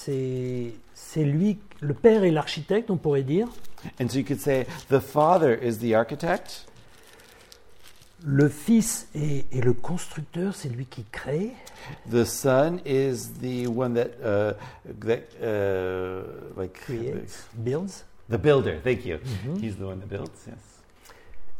[0.06, 3.48] c'est lui, le père est l'architecte, on pourrait dire.
[4.00, 6.66] And so you could say the Father is the architect,
[8.26, 11.50] Le fils est, est le constructeur, c'est lui qui crée.
[12.10, 14.54] the Son is the one that, uh,
[15.00, 16.22] that uh,
[16.58, 18.04] like, Creates, builds.
[18.30, 18.80] the builder.
[18.82, 19.18] Thank you.
[19.60, 20.56] He's the one that builds, yes.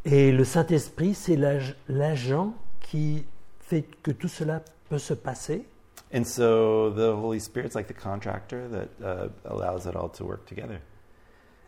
[0.07, 3.25] Et le Saint-Esprit, c'est l'ag- l'agent qui
[3.61, 5.67] fait que tout cela peut se passer.
[6.15, 10.47] And so the Holy Spirit's like the contractor that uh, allows it all to work
[10.47, 10.79] together.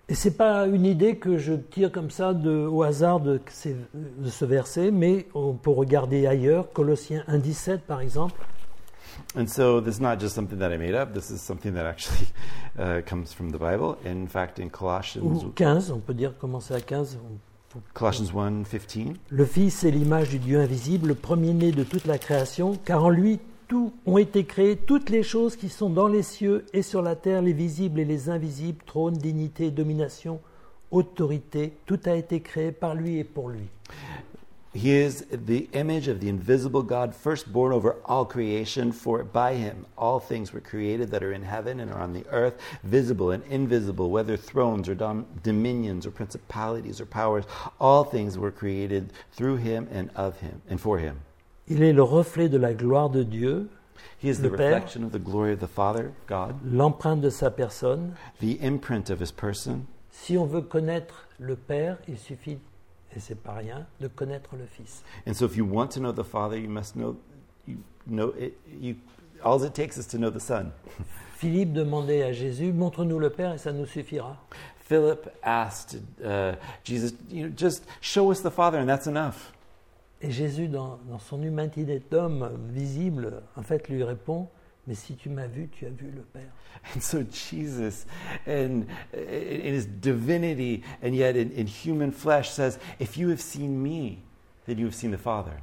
[0.09, 3.75] Et c'est pas une idée que je tire comme ça de, au hasard de, ces-
[3.93, 8.41] de ce verset, mais on peut regarder ailleurs, Colossiens 1.17 par exemple.
[9.37, 11.13] And so this is not just something that I made up.
[11.13, 12.29] This is something that actually
[12.79, 13.97] uh, comes from the Bible.
[14.05, 17.19] In fact, in Colossians, Ou 15, on peut dire commencer à 15.
[17.25, 17.39] on-
[17.95, 22.79] Colossians 1.15, Le Fils est l'image du Dieu invisible, le premier-né de toute la création,
[22.85, 26.67] car en lui tout ont été créées toutes les choses qui sont dans les cieux
[26.73, 30.41] et sur la terre, les visibles et les invisibles, trône, dignité, domination,
[30.91, 33.69] autorité, tout a été créé par lui et pour lui.
[34.75, 38.93] He is the image of the invisible God, firstborn over all creation.
[38.93, 42.27] For by him all things were created that are in heaven and are on the
[42.31, 47.47] earth, visible and invisible, whether thrones or dom- dominions or principalities or powers.
[47.81, 51.23] All things were created through him and of him and for him.
[51.69, 53.69] Il est le reflet de la gloire de Dieu,
[54.23, 54.75] He is the Le Père.
[54.75, 58.15] reflection of the glory of the Father, God, l'empreinte de sa personne.
[58.41, 59.81] the imprint of his person.
[60.11, 62.59] Si on veut connaître le Père, il suffit,
[63.15, 65.03] et c'est pas rien, de connaître le Fils.
[65.27, 67.17] And so, if you want to know the Father, you must know,
[67.67, 67.77] you
[68.07, 68.57] know it.
[68.81, 68.95] You,
[69.43, 70.73] all it takes is to know the Son.
[71.37, 74.37] Philippe demandait à Jésus, montre-nous le Père et ça nous suffira.
[74.89, 79.53] Philip asked uh, Jesus, you know, just show us the Father, and that's enough.
[80.23, 84.49] Et Jésus, dans, dans son humanité d'homme visible, en fait, lui répond,
[84.87, 86.53] mais si tu m'as vu, tu as vu le Père.
[86.95, 88.07] And so, Jesus,
[88.47, 93.83] in, in his divinity and yet in, in human flesh, says, If you have seen
[93.83, 94.23] me,
[94.67, 95.63] then you have seen the Father.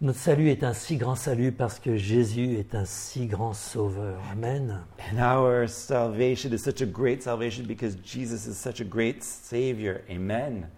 [0.00, 4.20] Notre salut est un si grand salut parce que Jésus est un si grand sauveur.
[4.32, 4.80] Amen.
[5.12, 10.02] And our salvation is such a great salvation because Jesus is such a great Savior.
[10.10, 10.68] Amen.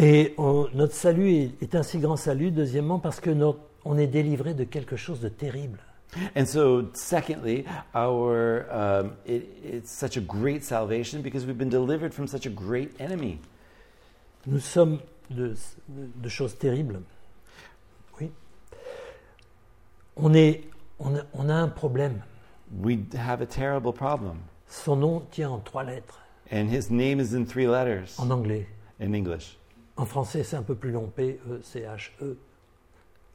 [0.00, 3.98] Et on- notre salut est, est un si grand salut, deuxièmement, parce que notre- on
[3.98, 5.78] est délivré de quelque chose de terrible.
[6.36, 12.14] And so, secondly, our um, it, it's such a great salvation because we've been delivered
[12.14, 13.38] from such a great enemy.
[14.46, 15.54] Nous sommes de,
[15.88, 17.00] de choses terribles.
[18.18, 18.30] Oui.
[20.16, 20.62] On, est,
[20.98, 22.22] on, a, on a un problème.
[22.82, 26.20] We have a terrible problem, Son nom tient en trois lettres,
[26.52, 28.66] and his name is in three letters en anglais.
[29.00, 29.58] in English.
[29.98, 32.36] En français, c'est un peu plus long, P-E-C-H-E.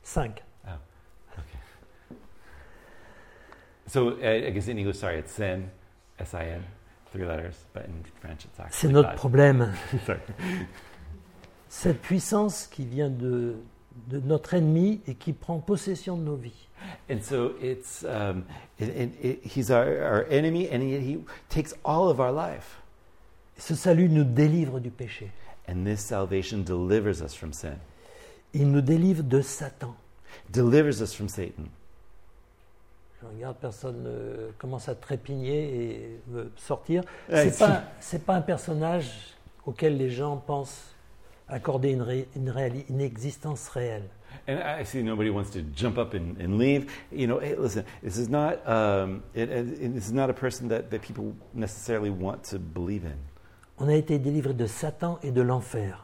[0.04, 0.44] 5.
[3.86, 5.70] So, uh, I guess in English, sorry, it's sin,
[6.18, 6.64] S-I-N,
[7.12, 9.18] three letters, but in French, it's C'est actually notre five.
[9.18, 9.74] problème.
[11.70, 13.56] Cette puissance qui vient de,
[14.08, 16.70] de notre ennemi et qui prend possession de nos vies.
[17.10, 18.46] And so it's um,
[18.80, 21.18] and, and it, he's our, our enemy, and yet he
[21.50, 22.82] takes all of our life.
[23.58, 25.30] Ce salut nous délivre du péché.
[25.68, 27.78] And this salvation delivers us from sin,
[28.54, 29.96] Il nous délivre de Satan.
[30.52, 31.64] delivers us from Satan.
[33.22, 37.04] Je regarde, personne ne commence à trépigner et veut sortir.
[37.32, 39.10] Ouais, C'est pas, c'est pas un personnage
[39.66, 40.84] auquel les gens pensent
[41.48, 44.10] accorder une, ré- une, réali- une existence réelle.
[44.48, 46.92] And I see nobody wants to jump up and, and leave.
[47.12, 50.68] You know, hey, listen, this is not um, it, it, this is not a person
[50.70, 53.16] that, that people necessarily want to believe in.
[53.80, 56.00] On a été délivré de Satan et de l'enfer.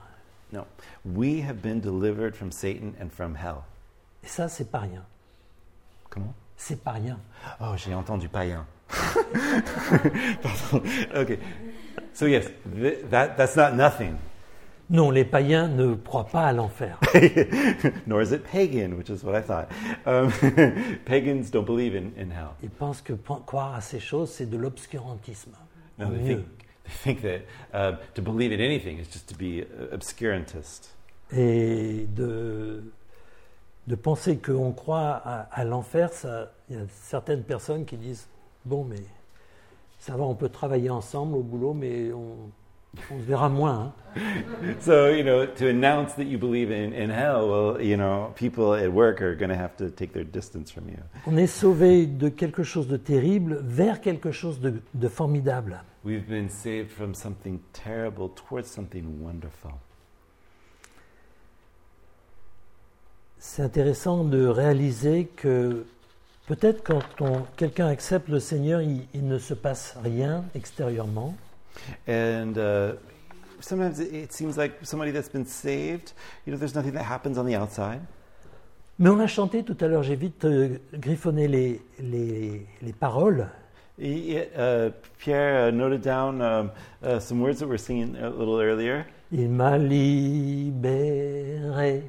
[0.51, 0.65] No,
[1.05, 3.63] we have been delivered from Satan and from hell.
[4.23, 5.03] Et ça, c'est pas rien.
[6.09, 6.33] Comment?
[6.57, 7.19] C'est pas rien.
[7.61, 8.65] Oh, j'ai entendu païen.
[10.41, 10.83] Pardon.
[11.15, 11.39] okay.
[12.13, 14.15] So yes, th- that that's not nothing.
[14.89, 16.99] Non, les païens ne croient pas à l'enfer.
[18.07, 19.69] Nor is it pagan, which is what I thought.
[20.07, 20.31] Um,
[21.05, 22.55] pagans don't believe in, in hell.
[22.63, 25.51] Ils pensent que croire à ces choses, c'est de l'obscurantisme.
[25.99, 26.07] No.
[27.03, 27.41] think, that
[27.73, 30.95] um, to believe in anything is just to be uh, obscurantist.
[31.31, 32.83] Et de,
[33.87, 36.09] de penser qu'on croit à, à l'enfer,
[36.69, 38.27] il y a certaines personnes qui disent
[38.65, 39.03] Bon, mais
[39.99, 42.49] ça va, on peut travailler ensemble au boulot, mais on
[43.11, 43.93] On se verra moins.
[44.15, 44.73] hein.
[44.81, 48.73] So, you know, to announce that you believe in, in hell, well, you know, people
[48.73, 50.97] at work are going to have to take their distance from you.
[51.27, 55.81] On est sauvé de quelque chose de terrible vers quelque chose de, de formidable.
[56.03, 59.71] We've been saved from something terrible towards something wonderful.
[63.37, 65.85] C'est intéressant de réaliser que
[66.47, 71.35] peut-être quand quelqu'un accepte le Seigneur, il, il ne se passe rien extérieurement.
[72.07, 72.93] And uh,
[73.59, 76.13] sometimes it, it seems like somebody that's been saved,
[76.45, 78.01] you know, there's nothing that happens on the outside.
[78.97, 83.47] Mais on a chanté tout à l'heure, j'ai vite euh, griffonné les, les- les paroles.
[83.97, 86.71] He- uh, Pierre uh, noted down um,
[87.03, 89.05] uh, some words that we're singing a little earlier.
[89.31, 89.77] Il m'a
[90.69, 92.03] libéré,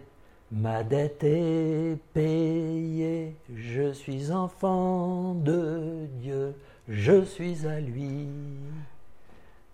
[0.51, 6.55] ma dette est payée, je suis enfant de Dieu,
[6.89, 8.27] je suis à lui.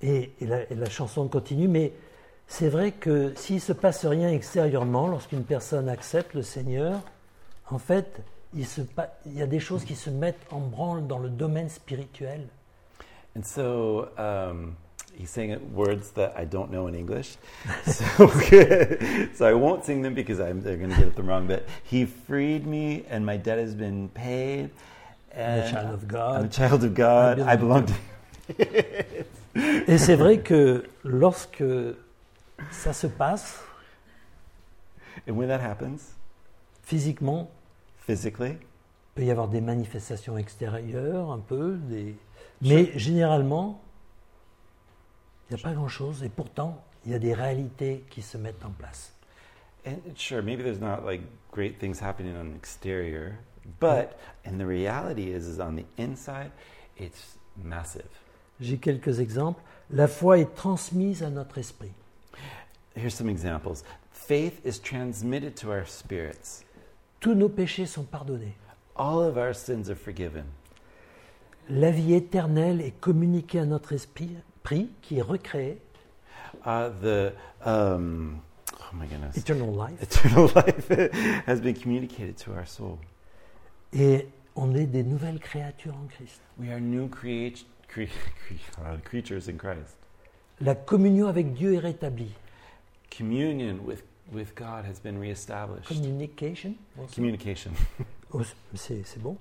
[0.03, 1.93] Et, et la, et la chanson continue, mais
[2.47, 7.01] c'est vrai que s'il ne se passe rien extérieurement, lorsqu'une personne accepte le Seigneur,
[7.71, 8.21] en fait,
[8.55, 11.29] il, se pa- il y a des choses qui se mettent en branle dans le
[11.31, 12.47] domaine spirituel.
[13.37, 14.77] And so um,
[15.19, 17.37] he's saying words that I don't know in English.
[17.87, 18.29] So,
[19.35, 21.67] so I won't sing them because I'm, they're going to get it the wrong bit.
[21.85, 24.71] He freed me and my debt has been paid.
[25.35, 26.53] I'm a And child of I'm a God.
[26.53, 27.41] child of God.
[27.41, 27.95] I I belong to
[29.87, 31.65] Et c'est vrai que lorsque
[32.71, 33.63] ça se passe,
[35.29, 36.15] And when that happens,
[36.83, 37.51] physiquement,
[37.99, 38.59] physically, il
[39.15, 42.15] peut y avoir des manifestations extérieures, un peu, des...
[42.61, 43.83] mais généralement,
[45.49, 48.65] il n'y a pas grand-chose, et pourtant, il y a des réalités qui se mettent
[48.65, 49.13] en place.
[49.87, 51.21] and sure, maybe there's not like
[51.53, 53.39] great things happening on the exterior,
[53.79, 56.51] but and the reality is, is on the inside,
[56.99, 58.09] it's massive.
[58.61, 59.61] J'ai quelques exemples.
[59.91, 61.93] La foi est transmise à notre esprit.
[62.97, 63.83] Here's some examples.
[64.11, 66.65] Faith is transmitted to our spirits.
[67.21, 68.57] Tous nos péchés sont pardonnés.
[68.97, 70.45] All of our sins are forgiven.
[71.69, 74.31] La vie éternelle est communiquée à notre esprit,
[75.03, 75.79] qui est recréé,
[76.65, 77.33] Uh, the
[77.65, 78.41] um,
[78.73, 80.91] oh my goodness, eternal life, eternal life
[81.47, 82.99] has been communicated to our soul.
[83.93, 86.41] et on est des nouvelles créatures en Christ.
[86.59, 87.76] We are new create, cre- cre-
[89.05, 89.97] creatures in Christ.
[90.61, 92.33] La communion avec Dieu est rétablie.
[93.17, 95.89] Communion with with God has been reestablished.
[95.89, 96.75] Communication,
[97.15, 97.71] Communication.
[98.33, 98.43] oh,
[98.75, 99.37] c'est c'est bon.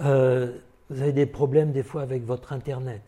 [0.00, 0.58] Euh,
[0.90, 3.02] vous avez des problèmes des fois avec votre Internet.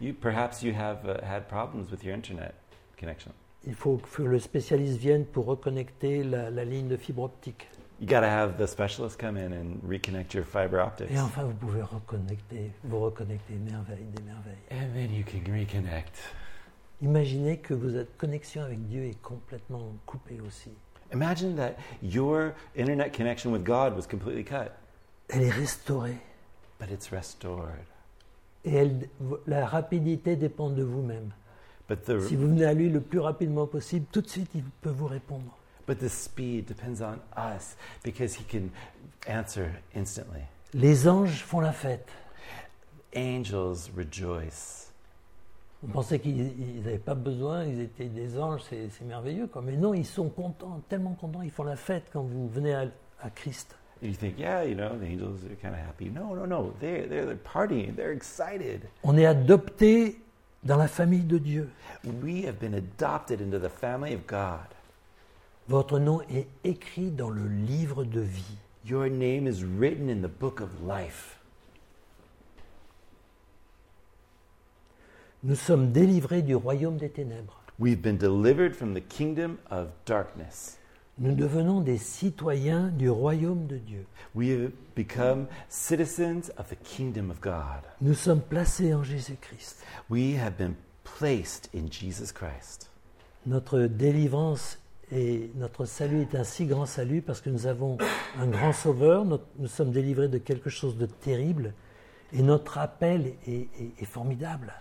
[0.00, 2.54] You perhaps you have uh, had problems with your internet
[2.98, 3.32] connection.
[3.66, 7.66] Il faut que le spécialiste vienne pour reconnecter la, la ligne de fibre optique.
[8.00, 11.44] You got to have the specialist come in and reconnect your fiber optics, Et enfin,
[11.44, 14.58] vous pouvez reconnecter, vous reconnecter merveille des merveilles.
[14.72, 16.16] and then you can reconnect.
[17.00, 20.70] Imaginez que votre connexion avec Dieu est complètement coupée aussi.
[21.12, 24.70] Imagine that your internet connection with God was completely cut,
[25.28, 26.16] Elle est restaurée.
[26.80, 27.84] but it's restored.
[28.64, 29.08] Et elle,
[29.46, 31.30] la rapidité dépend de vous-même.
[31.88, 34.64] But the Si vous venez à lui le plus rapidement possible, tout de suite, il
[34.80, 35.56] peut vous répondre.
[35.86, 38.70] But the speed depends on us because He can
[39.26, 40.42] answer instantly.
[40.72, 42.08] Les anges font la fête.
[43.14, 44.90] Angels rejoice.
[45.86, 49.46] On pensait qu'ils n'avaient pas besoin, ils étaient des anges, c'est c'est merveilleux.
[49.46, 49.62] Quoi.
[49.62, 52.86] Mais non, ils sont contents, tellement contents, ils font la fête quand vous venez à,
[53.20, 53.76] à Christ.
[54.02, 56.10] You think, yeah, you know, the angels are kind of happy.
[56.10, 56.74] No, no, no.
[56.80, 57.94] They're, they're, they're partying.
[57.94, 58.82] They're excited.
[59.02, 60.20] On est adopté
[60.62, 61.70] dans la famille de Dieu.
[62.22, 64.73] We have been adopted into the family of God.
[65.68, 68.58] Votre nom est écrit dans le livre de vie.
[68.84, 71.38] Your name is written in the book of life.
[75.42, 77.62] Nous sommes délivrés du royaume des ténèbres.
[77.78, 80.78] We've been delivered from the kingdom of darkness.
[81.18, 84.04] Nous devenons des citoyens du royaume de Dieu.
[84.34, 87.82] We have become citizens of the kingdom of God.
[88.02, 89.82] Nous sommes placés en Jésus-Christ.
[90.10, 90.74] We have been
[91.04, 92.90] placed in Jesus Christ.
[93.46, 94.78] Notre délivrance
[95.12, 97.98] et notre salut est un si grand salut parce que nous avons
[98.38, 101.72] un grand sauveur, nous sommes délivrés de quelque chose de terrible
[102.32, 104.72] et notre appel est, est- est formidable.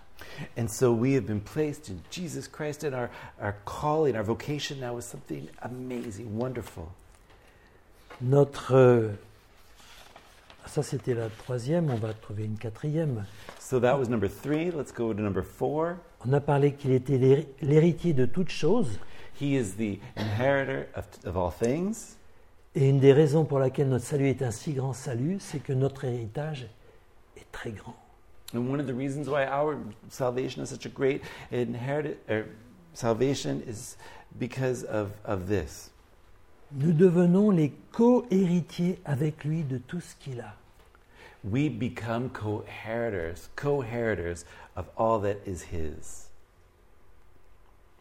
[0.58, 3.10] And so we have been placed in Jesus Christ, and our,
[3.42, 6.86] our calling, our vocation now is something amazing, wonderful.
[8.22, 8.74] Notre...
[8.74, 9.10] euh,
[10.66, 13.26] ça c'était la troisième, on va trouver une quatrième.
[13.60, 14.72] So that was number three.
[14.72, 15.96] Let's go to number four.
[16.26, 18.98] On a parlé qu'il était l'héri- l'héritier de toutes choses
[19.34, 22.18] He is the inheritor of, of all things.
[22.76, 25.74] et une des raisons pour laquelle notre salut est un si grand salut, c'est que
[25.74, 26.68] notre héritage
[27.38, 27.96] est très grand.
[28.56, 29.78] And one of the reasons why our
[30.10, 31.22] salvation is such a great
[31.52, 32.46] inherited er,
[32.94, 33.98] salvation is
[34.40, 35.92] because of, of this.
[36.72, 40.56] Nous devenons les co-héritiers avec lui de tout ce qu'il a.
[41.44, 46.23] We become co-heritors, co-heritors of all that is his.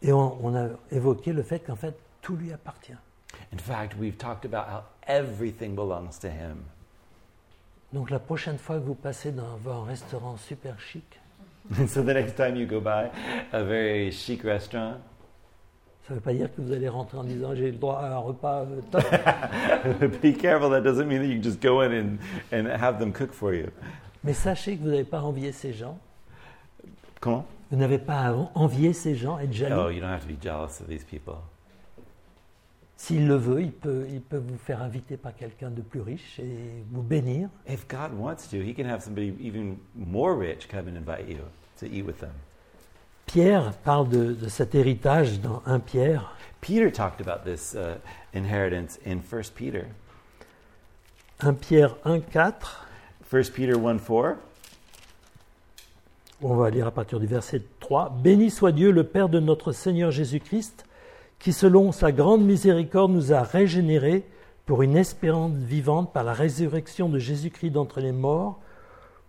[0.03, 2.97] Et on, on a évoqué le fait qu'en fait, tout lui appartient.
[3.51, 6.65] In fact, we've talked about how everything belongs to him.
[7.93, 11.19] Donc la prochaine fois que vous passez dans un restaurant super chic,
[11.87, 13.09] so the next time you go by
[13.53, 14.95] a very chic restaurant,
[16.07, 18.15] ça ne veut pas dire que vous allez rentrer en disant j'ai le droit à
[18.15, 20.21] un repas euh, top.
[20.21, 20.69] be careful.
[20.69, 22.17] That doesn't mean that you can just go in and,
[22.51, 23.67] and have them cook for you.
[24.23, 25.97] Mais sachez que vous n'avez pas à envier ces gens.
[27.21, 27.45] Comment?
[27.73, 29.85] Vous n'avez pas à envier ces gens, être jaloux.
[29.87, 31.37] Oh, you don't have to be jealous of these people.
[32.97, 36.37] S'il le veut, il peut, il peut vous faire inviter par quelqu'un de plus riche
[36.37, 37.49] et vous bénir.
[37.67, 41.39] If God wants to, He can have somebody even more rich come and invite you
[41.79, 42.33] to eat with them.
[43.25, 46.35] Pierre parle de, de cet héritage dans 1 Pierre.
[46.61, 47.95] Peter talked about this uh,
[48.35, 49.87] inheritance in 1 Peter.
[51.41, 52.85] 1 Pierre 1, 4.
[53.31, 54.37] 1 Peter 1 4.
[56.45, 58.17] On va lire à partir du verset 3.
[58.21, 60.83] Béni soit Dieu, le Père de notre Seigneur Jésus-Christ,
[61.39, 64.25] qui selon sa grande miséricorde nous a régénérés
[64.65, 68.59] pour une espérance vivante par la résurrection de Jésus-Christ d'entre les morts,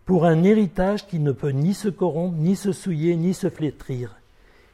[0.05, 4.17] pour un héritage qui ne peut ni se corrompre, ni se souiller, ni se flétrir.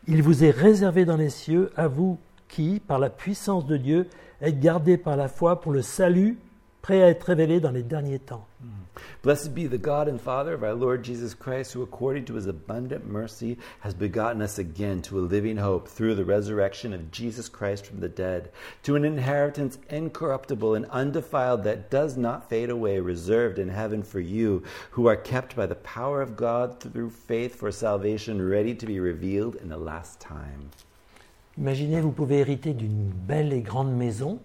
[0.09, 2.19] Il vous est réservé dans les cieux, à vous
[2.49, 4.09] qui, par la puissance de Dieu,
[4.41, 6.39] êtes gardés par la foi pour le salut,
[6.81, 8.47] prêt à être révélé dans les derniers temps.
[9.23, 12.47] Blessed be the God and Father of our Lord Jesus Christ, who according to his
[12.47, 17.49] abundant mercy has begotten us again to a living hope through the resurrection of Jesus
[17.49, 18.51] Christ from the dead,
[18.83, 24.21] to an inheritance incorruptible and undefiled that does not fade away, reserved in heaven for
[24.21, 24.63] you,
[24.93, 29.01] who are kept by the power of God through faith for salvation, ready to be
[29.01, 30.71] revealed in the last time.
[31.59, 34.41] Imaginez, vous pouvez hériter d'une belle et grande maison,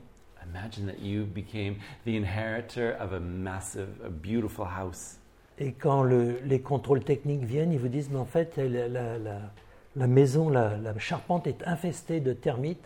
[0.55, 5.17] Imagine that you became the inheritor of a massive, a beautiful house.
[5.57, 9.17] et quand le- les contrôles techniques viennent, ils vous disent, mais en fait, la, la-
[9.17, 9.51] la-
[9.97, 12.83] la maison, la, la charpente est infestée de termites.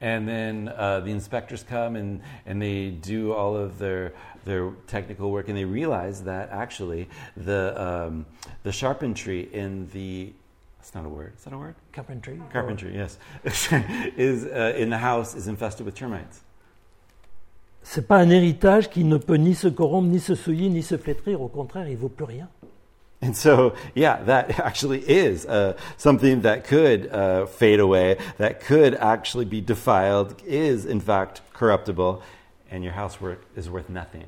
[0.00, 4.12] And then uh, the inspectors come and, and they do all of their,
[4.44, 8.24] their technical work and they realize that actually the, um,
[8.62, 10.32] the sharpentry in the,
[10.78, 11.74] that's not a word, is that a word?
[11.92, 12.40] Carpentry.
[12.52, 13.18] Carpentry, yes,
[14.16, 16.42] is uh, in the house is infested with termites.
[17.82, 20.96] C'est pas un héritage qui ne peut ni se corrompre, ni se souiller, ni se
[20.96, 21.40] flétrir.
[21.40, 22.48] Au contraire, il vaut plus rien.
[23.22, 28.94] And so, yeah, that actually is uh, something that could uh, fade away, that could
[28.94, 32.22] actually be defiled, is in fact corruptible,
[32.70, 34.26] and your house work is worth nothing.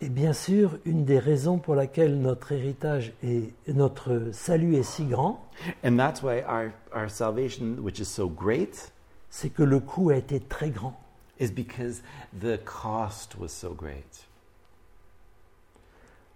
[0.00, 5.06] Et bien sûr, une des raisons pour laquelle notre héritage et notre salut est si
[5.06, 5.40] grand,
[5.82, 8.92] And that's why our, our salvation, which is so great,
[9.30, 10.94] c'est que le coût a été très grand.
[11.38, 12.02] Is because
[12.38, 14.26] the cost was so great.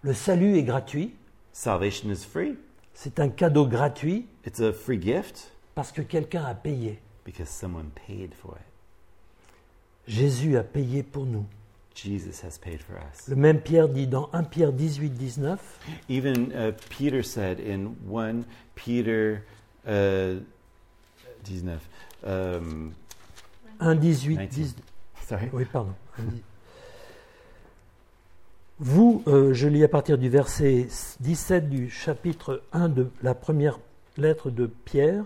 [0.03, 1.13] Le salut est gratuit,
[1.53, 2.55] Salvation is free,
[2.93, 6.99] c'est un cadeau gratuit it's a free gift parce que quelqu'un a payé.
[7.23, 10.11] because someone paid for it.
[10.11, 11.45] Jésus a payé pour nous.
[11.93, 13.27] Jesus has paid for us.
[13.27, 15.59] Le même Pierre dit dans 1 Pierre 18, 19,
[16.09, 18.45] Even uh, Peter said in 1
[18.75, 19.43] Peter
[19.85, 20.39] uh,
[21.43, 21.79] 19,
[22.23, 22.93] um,
[23.79, 24.49] 1, 18, 19.
[24.49, 24.75] 10,
[25.53, 25.93] Oui, pardon.
[28.79, 30.87] Vous, euh, je lis à partir du verset
[31.19, 33.79] 17 du chapitre 1 de la première
[34.17, 35.23] lettre de Pierre.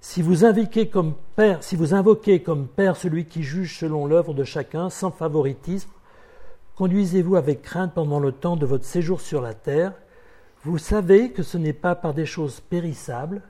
[0.00, 4.34] Si vous invoquez comme Père, si vous invoquez comme Père celui qui juge selon l'œuvre
[4.34, 5.90] de chacun, sans favoritisme,
[6.74, 9.92] conduisez-vous avec crainte pendant le temps de votre séjour sur la terre.
[10.64, 13.42] Vous savez que ce n'est pas par des choses périssables,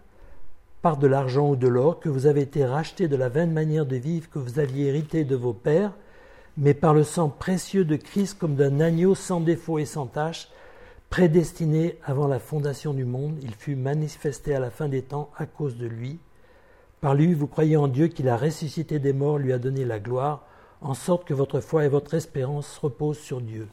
[0.95, 3.97] de l'argent ou de l'or, que vous avez été rachetés de la vaine manière de
[3.97, 5.93] vivre que vous aviez hérité de vos pères,
[6.57, 10.49] mais par le sang précieux de Christ comme d'un agneau sans défaut et sans tache,
[11.11, 15.47] prédestiné avant la fondation du monde, il fut manifesté à la fin des temps à
[15.47, 16.21] cause de lui.
[17.01, 19.99] Par lui, vous croyez en Dieu qui l'a ressuscité des morts, lui a donné la
[19.99, 20.47] gloire,
[20.81, 23.67] en sorte que votre foi et votre espérance reposent sur Dieu.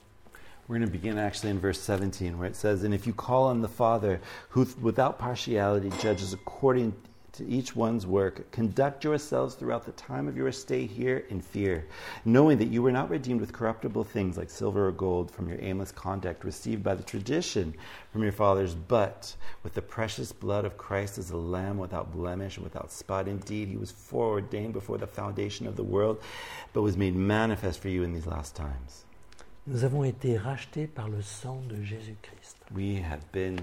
[0.67, 3.47] We're going to begin actually in verse 17 where it says, And if you call
[3.47, 6.93] on the Father, who without partiality judges according
[7.33, 11.85] to each one's work, conduct yourselves throughout the time of your stay here in fear,
[12.23, 15.59] knowing that you were not redeemed with corruptible things like silver or gold from your
[15.59, 17.73] aimless conduct received by the tradition
[18.13, 22.55] from your fathers, but with the precious blood of Christ as a lamb without blemish
[22.55, 23.27] and without spot.
[23.27, 26.21] Indeed, he was foreordained before the foundation of the world,
[26.71, 29.03] but was made manifest for you in these last times.
[29.65, 32.57] Nous avons été rachetés par le sang de Jésus-Christ.
[32.75, 33.57] We have been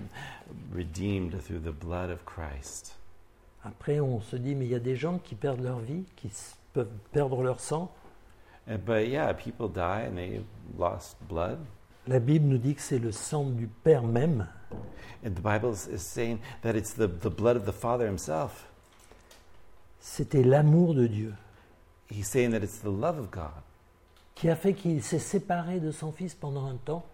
[0.75, 2.97] redeemed through the blood of Christ.
[3.65, 6.31] Après, on se dit, mais il y a des gens qui perdent leur vie, qui
[6.73, 7.93] peuvent perdre leur sang.
[8.67, 10.43] Uh, But yeah, people die and they
[10.79, 11.59] lost blood.
[12.07, 14.47] La Bible nous dit que c'est le sang du Père même.
[15.23, 18.71] And the Bible is is saying that it's the, the blood of the Father himself.
[20.01, 21.35] C'était l'amour de Dieu
[22.11, 23.63] He's saying that it's the love of God
[24.41, 27.05] qui a fait qu'il s'est séparé de son Fils pendant un temps.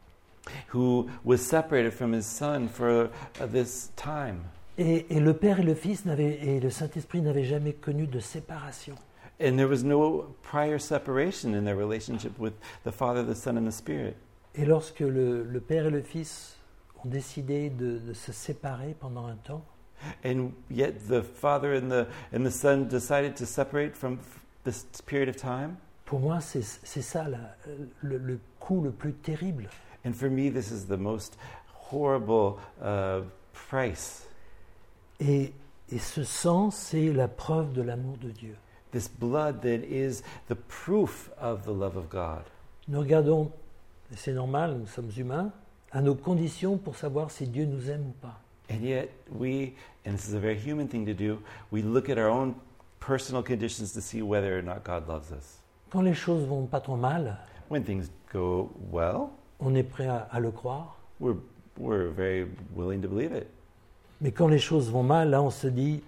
[0.72, 3.11] who was separated from his Son for
[3.41, 4.45] uh, this time.
[4.79, 8.95] Et, et le Père et le Fils et le Saint-Esprit n'avaient jamais connu de séparation.
[9.41, 12.53] And there was no prior separation in their relationship with
[12.85, 14.14] the Father, the Son, and the Spirit.
[14.55, 16.55] Et lorsque le, le Père et le Fils
[17.05, 19.64] ont décidé de, de se séparer pendant un temps,
[20.24, 24.20] And yet the Father and the, and the Son decided to separate from
[24.62, 25.79] this period of time.
[26.07, 27.54] Pour moi, c'est ça la-
[28.00, 29.68] le, le coup le plus terrible.
[30.07, 31.36] And for me, this is the most
[31.90, 34.26] horrible uh, price.
[35.20, 35.52] Et,
[35.90, 38.57] et ce sang, c'est la preuve de l'amour de Dieu.
[38.92, 42.44] This blood that is the proof of the love of God.
[42.88, 43.50] Nous regardons,
[44.12, 45.50] et c'est normal, nous sommes humains,
[45.90, 48.40] à nos conditions pour savoir si Dieu nous aime ou pas.
[48.70, 51.40] And yet, we, and this is a very human thing to do,
[51.72, 52.54] we look at our own
[53.00, 55.59] personal conditions to see whether or not God loves us.
[55.91, 57.37] Quand les choses vont pas trop mal,
[57.70, 59.28] When things go well,
[59.61, 60.97] on est prêt à, à le croire.
[61.20, 61.37] we're,
[61.78, 63.47] we're very willing to believe it.
[64.20, 66.03] Mais quand les choses vont mal, là, on se dit,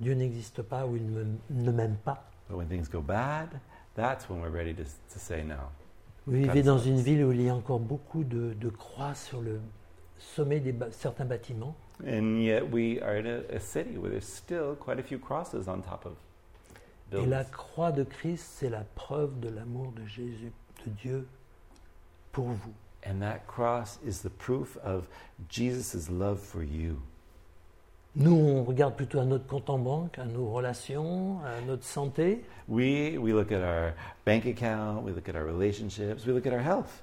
[0.00, 2.24] Dieu n'existe pas ou il ne me- ne m'aime pas.
[2.48, 3.48] But when things go bad,
[3.94, 5.56] that's when we're ready to, to say no.
[6.26, 9.40] Vous vivez dans une ville où il y a encore beaucoup de, de croix sur
[9.40, 9.60] le
[10.18, 11.74] sommet de certains bâtiments.
[12.06, 15.66] And yet, we are in a, a city where there's still quite a few crosses
[15.68, 16.12] on top of
[17.12, 20.52] Et la croix de Christ, c'est la preuve de l'amour de Jésus,
[20.86, 21.28] de Dieu
[22.32, 22.74] pour vous.
[23.04, 25.06] And that cross is the proof of
[25.48, 26.96] Jesus' love for you.
[28.14, 32.44] Nous, on regarde plutôt à notre compte en banque, à nos relations, à notre santé.
[32.68, 33.94] We, we look at our
[34.26, 37.02] bank account, we look at our relationships, we look at our health.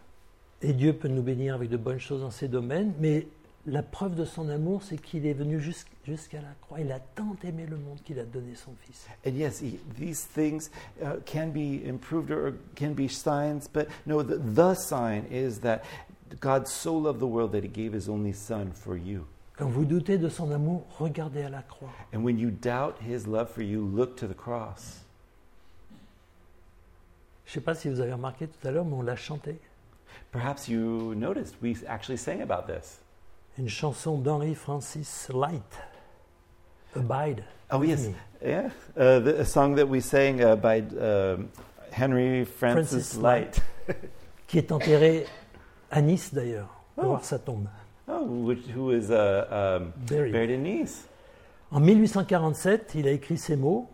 [0.62, 3.28] Et Dieu peut nous bénir avec de bonnes choses dans ces domaines, mais
[3.66, 6.80] la preuve de son amour, c'est qu'il est venu jus- jusqu'à la croix.
[6.80, 9.05] Il a tant aimé le monde qu'il a donné son Fils.
[9.26, 10.70] And yes, he, these things
[11.01, 15.82] uh, can be improved or can be signs, but no, the, the sign is that
[16.39, 19.26] God so loved the world that he gave his only son for you.
[19.57, 21.89] Quand vous doutez de son amour, regardez à la croix.
[22.14, 25.01] And when you doubt his love for you, look to the cross.
[27.45, 29.60] Je ne sais pas si vous avez remarqué tout à l'heure, mais on l'a chanté.
[30.32, 32.99] Perhaps you noticed we actually sang about this.
[33.60, 35.62] Une chanson d'Henry Francis Light,
[36.95, 37.43] Abide.
[37.70, 38.07] Oh, yes.
[38.07, 38.16] me.
[38.41, 38.70] Yeah.
[38.95, 41.49] Uh, the, a song that we sang uh, by um,
[41.91, 43.60] Henry Francis, Francis Light.
[44.47, 45.26] qui est enterré
[45.91, 47.07] à Nice d'ailleurs, pour Oh.
[47.10, 47.68] voir sa tombe.
[48.07, 50.32] Oh, which, who is uh, um, Buried.
[50.32, 51.03] buried in Nice.
[51.70, 53.89] En 1847, il a écrit ces mots,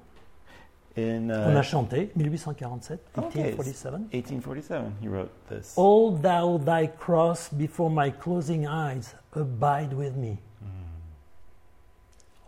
[0.97, 3.53] In on a uh, chanté, 1847, Okay.
[3.53, 4.07] 1847.
[4.13, 5.73] 1847, he wrote this.
[5.75, 10.37] Hold thou thy cross before my closing eyes, abide with me.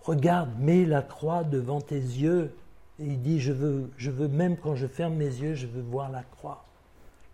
[0.04, 2.56] Regarde, mets la croix devant tes yeux.
[3.00, 5.82] Et il dit, je veux, je veux même quand je ferme mes yeux, je veux
[5.82, 6.64] voir la croix.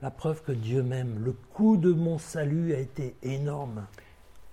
[0.01, 1.21] La preuve que Dieu m'aime.
[1.23, 3.85] Le coût de mon salut a été énorme.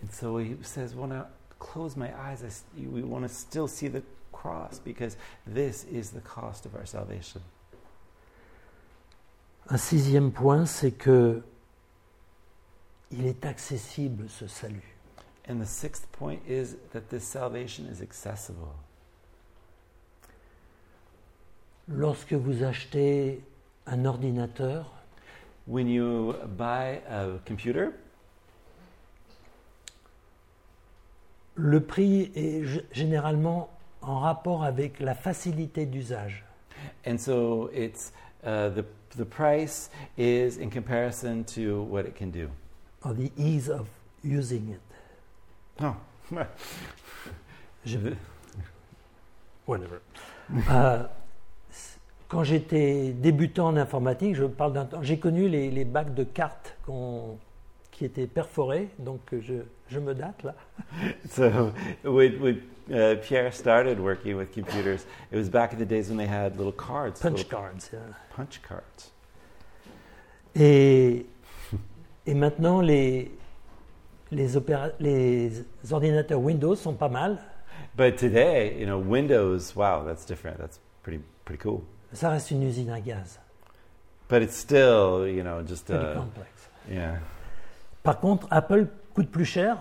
[0.02, 1.22] And so he says, when I
[1.58, 4.02] close my eyes, I we want to still see the
[4.40, 5.16] cross because
[5.46, 7.40] this is the cost of our salvation.
[9.68, 11.42] Un sixième point, c'est que
[13.10, 14.96] il est accessible ce salut.
[15.48, 18.74] And the sixth point is that this salvation is accessible.
[21.88, 23.42] Lorsque vous achetez
[23.86, 24.86] un ordinateur,
[25.66, 27.90] When you buy a computer,
[31.54, 33.70] le prix est généralement
[34.02, 36.44] en rapport avec la facilité d'usage.
[37.06, 38.12] and so it's
[38.44, 38.84] uh, the
[39.16, 42.48] the price is in comparison to what it can do.
[43.04, 43.86] or the ease of
[44.24, 44.80] using it.
[45.82, 45.94] Oh,
[47.84, 48.16] Je veux.
[49.66, 50.00] Whatever.
[50.70, 51.02] Euh,
[52.28, 56.24] quand j'étais débutant en informatique, je parle d'un temps, j'ai connu les, les bacs de
[56.24, 57.38] cartes qu'on-
[57.90, 59.54] qui étaient perforés, donc je,
[59.88, 60.54] je me date là.
[61.28, 61.72] so
[62.04, 62.60] when
[62.92, 66.56] uh, Pierre started working with computers, it was back in the days when they had
[66.56, 67.90] little cards, Punch little cards.
[67.92, 67.98] yeah.
[68.34, 69.10] punch cards.
[70.54, 71.26] Et,
[72.26, 73.30] et maintenant, les,
[74.30, 77.38] les, opéra- les ordinateurs Windows sont pas mal.
[77.96, 80.58] But today, you know, Windows, wow, that's different.
[80.58, 81.82] That's pretty pretty cool.
[82.12, 83.38] Ça reste une usine à gaz.
[84.28, 86.68] But it's still, you know, just Pretty a, complex.
[86.88, 87.18] Yeah.
[88.02, 89.76] Par contre, Apple coûte plus cher,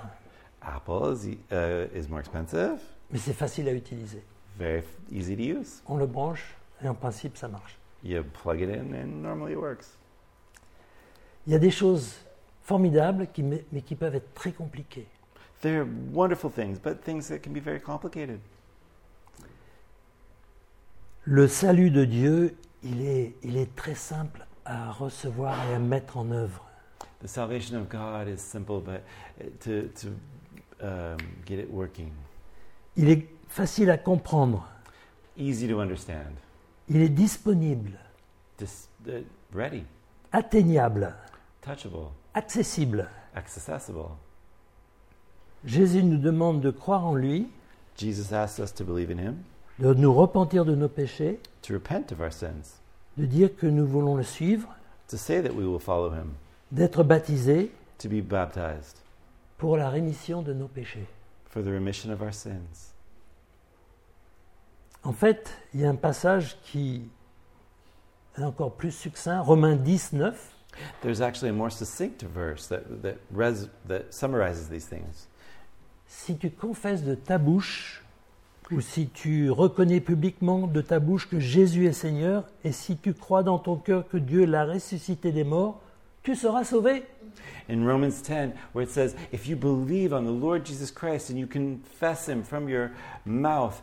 [0.62, 2.80] Apple is, uh, is more expensive,
[3.12, 4.24] mais c'est facile à utiliser.
[4.58, 5.82] very easy to use.
[5.88, 7.78] On le branche et en principe ça marche.
[8.04, 9.98] You plug it in and normally it works.
[11.48, 12.16] Il y a des choses
[12.62, 15.08] formidables qui, mais qui peuvent être très compliquées.
[15.62, 18.40] They're wonderful things, but things that can be very complicated.
[21.26, 26.18] Le salut de Dieu, il est, il est très simple à recevoir et à mettre
[26.18, 26.66] en œuvre.
[27.22, 29.04] The salvation of God is simple, but
[29.42, 30.08] uh, to, to
[30.82, 32.12] um, get it working,
[33.02, 34.68] Il est facile à comprendre.
[35.38, 36.34] easy to understand,
[36.90, 37.92] Il est disponible,
[38.58, 39.24] dis- uh,
[39.56, 39.84] ready,
[40.34, 41.16] atteignable,
[41.62, 43.08] touchable, accessible.
[43.34, 44.04] accessible.
[45.66, 47.48] Jésus nous demande de croire en lui,
[47.98, 49.36] Jesus asks us to believe in Him,
[49.80, 52.82] de nous repentir de nos péchés, to repent of our sins,
[53.18, 54.68] de dire que nous voulons le suivre,
[55.08, 56.34] to say that we will follow Him,
[56.72, 58.98] d'être baptisés to be baptized.
[59.58, 61.08] pour la rémission de nos péchés.
[61.50, 62.94] For the remission of our sins.
[65.04, 67.10] En fait, il y a un passage qui
[68.38, 70.56] est encore plus succinct, Romains 10, 9.
[71.02, 75.28] There's actually a more succinct verse that, that, res, that summarizes these things.
[76.06, 78.04] Si tu confesses de ta bouche,
[78.72, 83.14] ou si tu reconnais publiquement de ta bouche que Jésus est Seigneur, et si tu
[83.14, 85.82] crois dans ton cœur que Dieu l'a ressuscité des morts,
[86.24, 87.04] tu seras sauvé.
[87.68, 91.38] In Romans 10, where it says, If you believe on the Lord Jesus Christ and
[91.38, 92.92] you confess Him from your
[93.26, 93.82] mouth,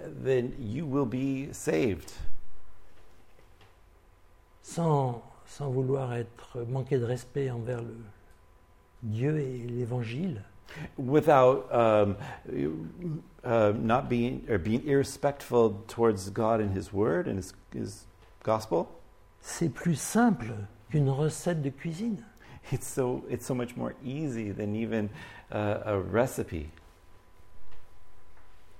[0.00, 2.12] then you will be saved.
[4.62, 7.96] Sans, sans vouloir être manquer de respect envers le
[9.02, 10.42] Dieu et l'Évangile,
[10.96, 12.16] Without um,
[13.44, 18.06] uh, not being, or being irrespectful towards God and His Word and His, his
[18.42, 18.88] gospel,
[19.40, 20.54] c'est plus simple
[20.90, 22.24] qu'une recette de cuisine.
[22.72, 25.10] it's so, it's so much more easy than even
[25.52, 26.70] uh, a recipe.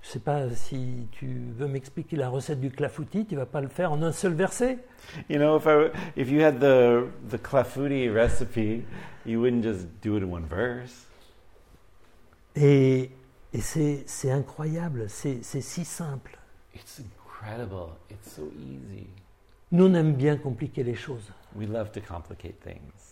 [0.02, 1.26] Je ne sais pas si tu
[1.56, 4.34] veux m'expliquer la recette du clafoutis, tu ne vas pas le faire en un seul
[4.34, 4.78] verset.
[5.28, 8.84] You know, if, I, if you had the, the clafouti recipe,
[9.24, 11.06] you wouldn't just do it in one verse.
[12.54, 13.10] Et,
[13.52, 16.38] et c'est incroyable, c'est c'est si simple.
[16.72, 17.96] It's incredible.
[18.08, 19.08] It's so easy.
[19.72, 21.32] Nous, on aime bien compliquer les choses.
[21.56, 23.05] We love to complicate things.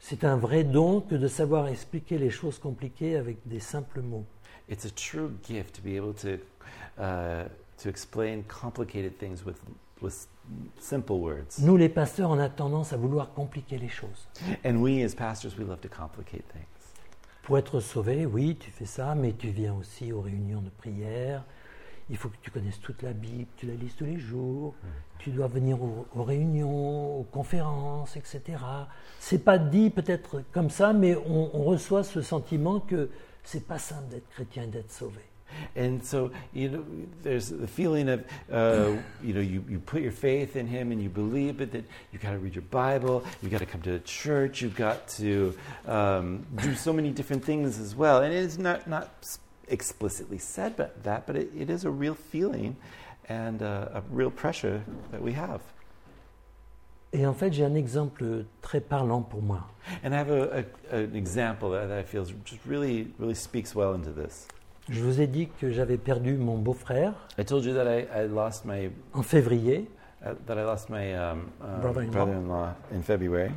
[0.00, 4.24] C'est un vrai don que de savoir expliquer les choses compliquées avec des simples mots.
[4.68, 6.38] It's a true gift to be able to,
[6.98, 7.48] uh,
[7.82, 9.60] to explain complicated things with,
[10.00, 10.26] with
[10.80, 11.58] simple words.
[11.60, 14.26] Nous, les pasteurs, on a tendance à vouloir compliquer les choses.
[14.64, 16.64] And we, as pastors, we love to complicate things.
[17.42, 21.44] Pour être sauvé, oui, tu fais ça, mais tu viens aussi aux réunions de prière.
[22.10, 24.74] Il faut que tu connaisses toute la Bible, tu la lises tous les jours.
[25.18, 28.58] Tu dois venir aux, aux réunions, aux conférences, etc.
[29.20, 33.10] C'est pas dit peut-être comme ça, mais on, on reçoit ce sentiment que
[33.44, 35.20] c'est pas simple d'être chrétien et d'être sauvé.
[35.76, 36.84] And so, you know,
[37.22, 41.02] there's the feeling of, uh, you know, you, you put your faith in Him and
[41.02, 43.98] you believe, but that you got to read your Bible, you got to come to
[44.00, 45.54] church, you've got to
[45.86, 48.22] um, do so many different things as well.
[48.22, 49.10] And it's not not
[49.70, 52.76] explicitly said, but that, but it, it is a real feeling
[53.28, 55.60] and uh, a real pressure that we have.
[57.12, 59.66] Et en fait, j'ai un exemple très parlant pour moi.
[60.04, 63.94] And I have a, a, an example that I feel just really, really speaks well
[63.94, 64.46] into this.
[64.88, 68.26] Je vous ai dit que j'avais perdu mon beau-frère I told you that I, I
[68.26, 69.86] lost my en février.
[70.24, 72.12] uh, that I lost my um, uh, Brother-in-law.
[72.12, 73.50] brother-in-law in February.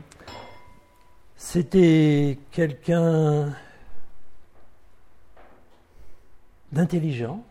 [1.35, 3.55] C'était quelqu'un
[6.73, 7.43] d'intelligent,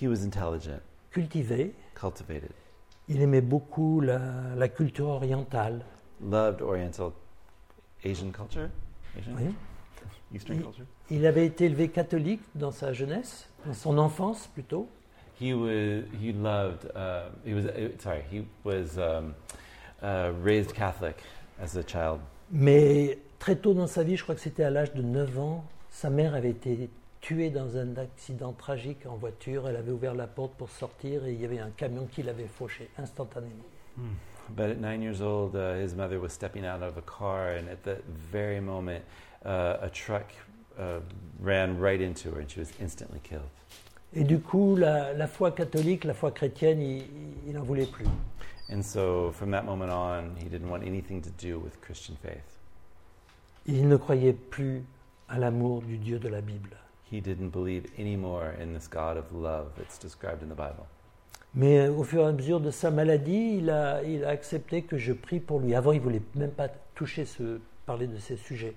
[0.00, 1.72] He was intelligent, cultivé.
[1.94, 2.50] cultivated,
[3.08, 4.20] Il aimait beaucoup la,
[4.56, 5.84] la culture orientale.
[6.20, 7.12] loved Oriental
[8.04, 8.68] Asian culture,
[9.18, 9.54] Asian, Oui.
[10.34, 10.84] Eastern Il- culture?
[11.10, 14.88] Il avait été élevé catholique dans sa jeunesse, dans son enfance plutôt.
[15.40, 19.34] He was he loved uh, he was uh, sorry he was um,
[20.02, 21.16] uh, raised Catholic
[21.60, 24.92] as a child, Mais très tôt dans sa vie, je crois que c'était à l'âge
[24.94, 26.88] de 9 ans, sa mère avait été
[27.26, 29.68] tuée dans un accident tragique en voiture.
[29.68, 32.46] Elle avait ouvert la porte pour sortir et il y avait un camion qui l'avait
[32.46, 33.64] fauché instantanément.
[34.54, 37.68] but at nine years old, uh, his mother was stepping out of a car, and
[37.68, 39.02] at that very moment,
[39.44, 40.26] uh, a truck
[40.78, 41.00] uh,
[41.40, 43.50] ran right into her, and she was instantly killed.
[44.14, 48.06] Et du coup, la, la foi catholique, la foi chrétienne, il n'en voulait plus.
[48.70, 52.60] And so, from that moment on, he didn't want anything to do with Christian faith.
[53.66, 54.84] Il ne croyait plus
[55.28, 56.76] à l'amour du Dieu de la Bible.
[57.10, 60.86] He didn't believe anymore in this God of love that's described in the Bible.
[61.54, 64.98] Mais au fur et à mesure de sa maladie, il a, il a accepté que
[64.98, 65.74] je prie pour lui.
[65.74, 68.74] Avant, il voulait même pas toucher ce, parler de ces sujets.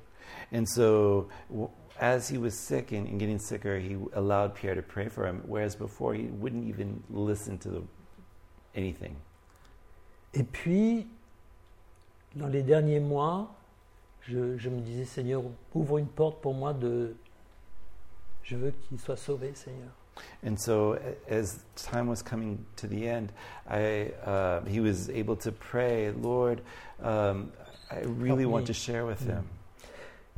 [0.54, 1.70] And so, w-
[2.00, 5.42] as he was sick and, and getting sicker, he allowed Pierre to pray for him,
[5.48, 7.82] whereas before he wouldn't even listen to the,
[8.76, 9.16] anything.
[10.34, 11.08] Et puis,
[12.36, 13.54] dans les derniers mois,
[14.22, 15.42] je, je me disais, Seigneur,
[15.74, 17.16] ouvre une porte pour moi de...
[18.50, 19.92] Je veux qu'il soit sauvé, Seigneur.
[20.44, 20.98] And so,
[21.30, 23.32] as time was coming to the end,
[23.70, 26.62] I, uh, he was able to pray, Lord,
[27.02, 27.52] um,
[27.92, 29.44] I really want to share with him.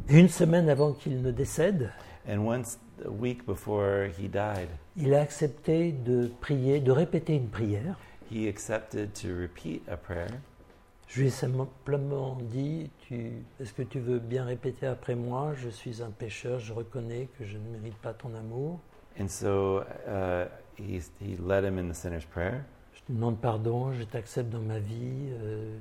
[0.10, 1.92] Et une semaine avant qu'il ne décède,
[2.28, 7.48] And once a week before he died, il a accepté de prier, de répéter une
[7.48, 7.96] prière.
[8.30, 10.42] he accepted to repeat a prayer.
[11.12, 12.90] Je lui ai simplement dit,
[13.60, 15.54] est-ce que tu veux bien répéter après moi?
[15.56, 18.80] Je suis un pécheur, je reconnais que je ne mérite pas ton amour.
[19.20, 20.46] And so uh,
[20.78, 22.64] he, he led him in the sinner's prayer.
[22.94, 25.34] Je te demande pardon, je t'accepte dans ma vie.
[25.42, 25.78] euh,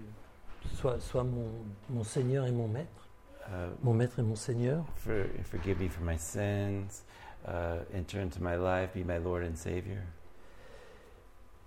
[0.74, 1.47] sois sois mon,
[1.91, 3.09] mon Seigneur et mon Maître.
[3.47, 4.85] Uh, Mon Maître et mon Seigneur.
[4.97, 7.05] for, forgive me for my sins,
[7.47, 10.03] uh, enter into my life, be my Lord and Savior.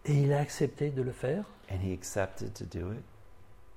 [0.03, 1.45] Et il a accepté de le faire.
[1.71, 3.03] And he accepted to do it.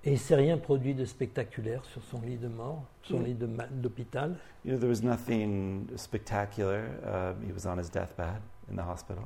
[0.06, 3.24] Et il ne s'est rien produit de spectaculaire sur son lit de mort, son Mm.
[3.24, 3.36] lit
[3.72, 4.36] d'hôpital.
[4.64, 6.84] You know, there was nothing spectacular.
[7.04, 8.40] Um, he was on his deathbed
[8.70, 9.24] in the hospital.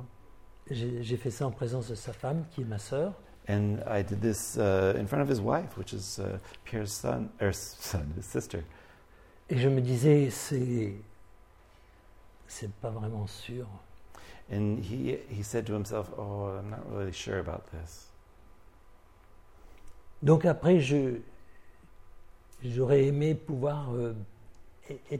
[0.71, 3.13] J'ai j'ai fait ça en présence de sa femme, qui est ma sœur.
[3.47, 7.29] And I did this uh, in front of his wife, which is uh, Pierre's son,
[7.39, 8.63] or son, his sister.
[9.49, 10.93] Et je me disais, c'est.
[12.47, 13.67] C'est pas vraiment sûr.
[14.51, 18.10] And he, he said to himself, Oh, I'm not really sure about this.
[20.21, 20.79] Donc après,
[22.63, 24.13] j'aurais aimé pouvoir euh,
[24.89, 25.19] et- et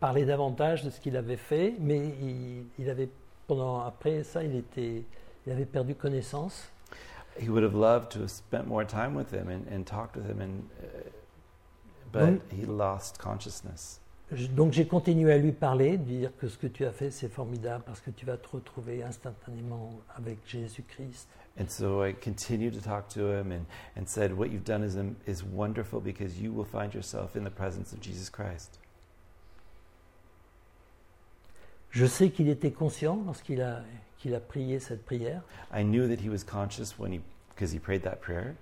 [0.00, 3.08] parler davantage de ce qu'il avait fait, mais il, il avait
[3.46, 5.02] pendant après ça, il était,
[5.46, 6.68] il avait perdu connaissance.
[7.38, 10.26] He would have loved to have spent more time with him and, and talked with
[10.26, 11.10] him, and, uh,
[12.12, 14.00] but Donc- he lost consciousness.
[14.54, 17.28] Donc j'ai continué à lui parler, de dire que ce que tu as fait c'est
[17.28, 21.28] formidable parce que tu vas te retrouver instantanément avec Jésus-Christ.
[21.58, 23.64] And so I continued to talk to him and,
[23.96, 27.50] and said, What you've done is, is wonderful because you will find yourself in the
[27.50, 28.80] presence of Jesus Christ.
[31.90, 33.82] Je sais qu'il était conscient lorsqu'il a,
[34.18, 37.20] qu'il a prié cette prière, I knew that he was conscious when he,
[37.54, 38.56] because he prayed that prayer,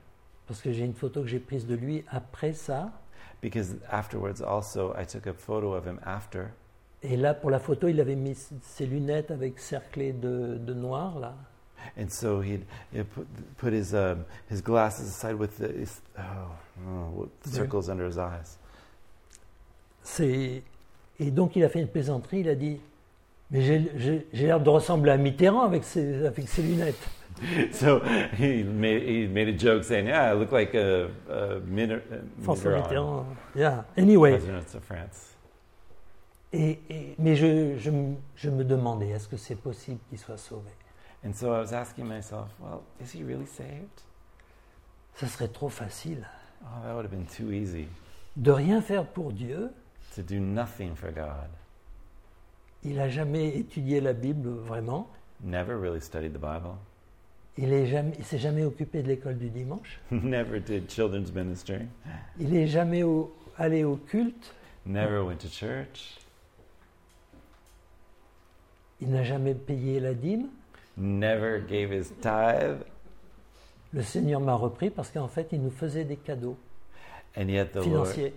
[0.46, 2.92] parce que j'ai une photo que j'ai prise de lui après ça.
[3.40, 6.52] Because afterwards also I took a photo of him after.
[7.02, 11.18] Et là, pour la photo, il avait mis ses lunettes avec cerclé de, de noir,
[11.18, 11.34] là.
[11.98, 16.52] And so he'd, he'd put, put his, um, his glasses aside with the his, oh,
[16.88, 18.56] oh, circles under his eyes.
[20.04, 20.62] C'est...
[21.18, 22.80] Et donc, il a fait une plaisanterie, il a dit
[23.53, 27.09] Mais j'ai, l'air de ressembler à Mitterrand avec ses, avec ses lunettes.
[27.72, 28.00] so
[28.38, 32.16] he made, he made a joke saying, Yeah, I look like a, a Mitter, uh,
[32.42, 33.26] François Mitterrand.
[33.55, 33.84] Yeah.
[33.96, 34.32] Anyway.
[34.38, 35.36] president of France.
[36.53, 40.36] Et, et- mais je, je, me- je me demandais est-ce que c'est possible qu'il soit
[40.38, 40.70] sauvé?
[41.24, 44.03] And so I was asking myself, well, is he really saved?
[45.14, 46.26] Ça serait trop facile.
[46.62, 47.86] Oh, that would have been too easy
[48.36, 49.70] De rien faire pour Dieu,
[50.14, 51.48] to do nothing for God.
[52.85, 55.09] Il n'a jamais étudié la Bible vraiment.
[55.43, 56.74] Never really studied the Bible.
[57.59, 60.01] Il ne jamais, s'est jamais occupé de l'école du dimanche.
[60.11, 61.87] Never did children's ministry.
[62.41, 64.55] Il n'est jamais au- allé au culte.
[64.87, 66.18] Never went to church.
[69.01, 70.49] Il n'a jamais payé la dîme.
[70.97, 72.87] Never gave his tithe.
[73.93, 76.57] Le Seigneur m'a repris parce qu'en fait, il nous faisait des cadeaux
[77.37, 78.33] And yet the financiers.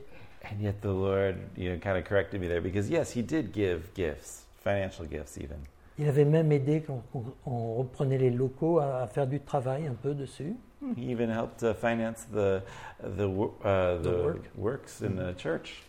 [0.52, 3.52] And yet the Lord, you know, kind of corrected me there because yes, he did
[3.54, 5.58] give gifts, financial gifts even.
[5.98, 7.02] Il avait même aidé quand
[7.46, 10.56] on, reprenait les locaux à, faire du travail un peu dessus.
[10.98, 12.62] He even helped to finance the
[13.02, 14.44] the uh, The the work.
[14.58, 15.84] works in the church.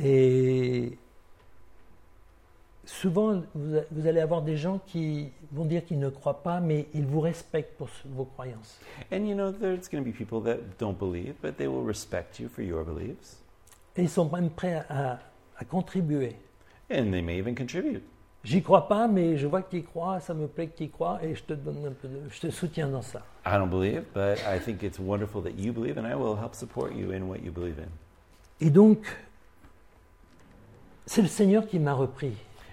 [0.00, 0.96] Et
[2.84, 6.86] souvent, vous, vous allez avoir des gens qui vont dire qu'ils ne croient pas, mais
[6.94, 8.78] ils vous respectent pour vos croyances.
[9.12, 12.38] And you know, there's going to be people that don't believe, but they will respect
[12.40, 13.38] you for your beliefs,
[13.96, 15.18] Et ils sont même prêts à,
[15.58, 16.36] à contribuer.
[16.90, 18.02] and they may even contribute.
[18.44, 20.84] J'y crois pas, mais je vois que tu y crois, ça me plaît que tu
[20.84, 23.20] y crois, et je te donne un peu de, je te soutiens dans ça.
[23.46, 26.54] I don't believe, but I think it's wonderful that you believe, and I will help
[26.56, 27.88] support you in what you believe in.
[28.60, 29.06] Et donc,
[31.06, 32.32] c'est le Seigneur qui m'a repris.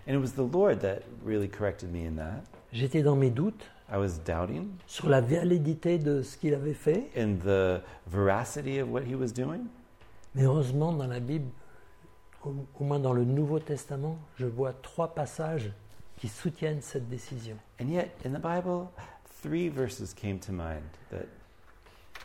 [0.10, 2.41] And it was the Lord that really corrected me in that.
[2.74, 7.12] J'étais dans mes doutes I was doubting sur la validité de ce qu'il avait fait,
[7.16, 9.68] in the veracity of what he was doing.
[10.34, 11.49] mais heureusement, dans la Bible,
[12.43, 15.72] au, au moins dans le Nouveau Testament, je vois trois passages
[16.18, 17.55] qui soutiennent cette décision.
[17.80, 18.88] And yet, in the Bible,
[19.43, 20.82] three verses came to mind
[21.12, 21.28] that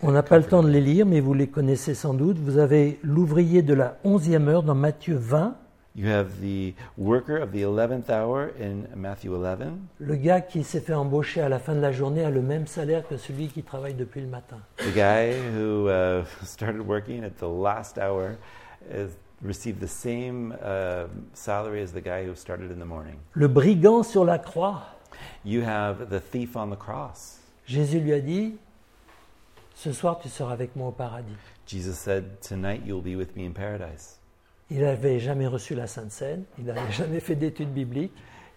[0.03, 2.39] On n'a pas le temps de les lire, mais vous les connaissez sans doute.
[2.39, 5.57] Vous avez l'ouvrier de la onzième heure dans Matthieu 20,
[5.95, 10.81] you have the worker of the 11th hour in Matthew 11, le gars qui s'est
[10.81, 13.63] fait embaucher à la fin de la journée a le même salaire que celui qui
[13.63, 14.59] travaille depuis le matin.
[14.79, 18.37] the guy who uh, started working at the last hour
[18.91, 19.11] is,
[19.43, 23.19] received the same uh, salary as the guy who started in the morning.
[23.35, 24.83] Le brigand sur la croix,
[25.45, 27.39] You have the thief on the cross.
[27.67, 28.57] Jésus lui a dit,
[29.75, 31.37] ce soir tu seras avec moi au paradis.
[31.67, 34.19] Jesus said, Tonight you'll be with me in paradise.
[34.75, 38.13] Il n'avait jamais reçu la Sainte Seine, il n'avait jamais fait d'études bibliques,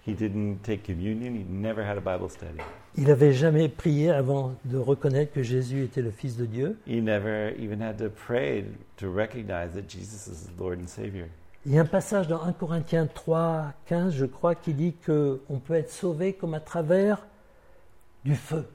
[0.08, 2.58] He didn't take communion, he never had a Bible study.
[2.98, 6.76] il n'avait jamais prié avant de reconnaître que Jésus était le Fils de Dieu.
[6.88, 8.66] He never even had to pray
[8.96, 11.28] to recognize that Jesus is Lord and Savior.
[11.68, 15.60] Il y a un passage dans 1 Corinthiens 3, 15, je crois, qui dit qu'on
[15.60, 17.28] peut être sauvé comme à travers
[18.26, 18.66] du feu.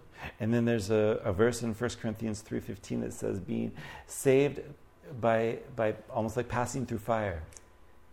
[0.41, 3.73] And then there's a, a verse in 1 Corinthians 3:15 that says being
[4.07, 4.63] saved
[5.21, 7.43] by by almost like passing through fire.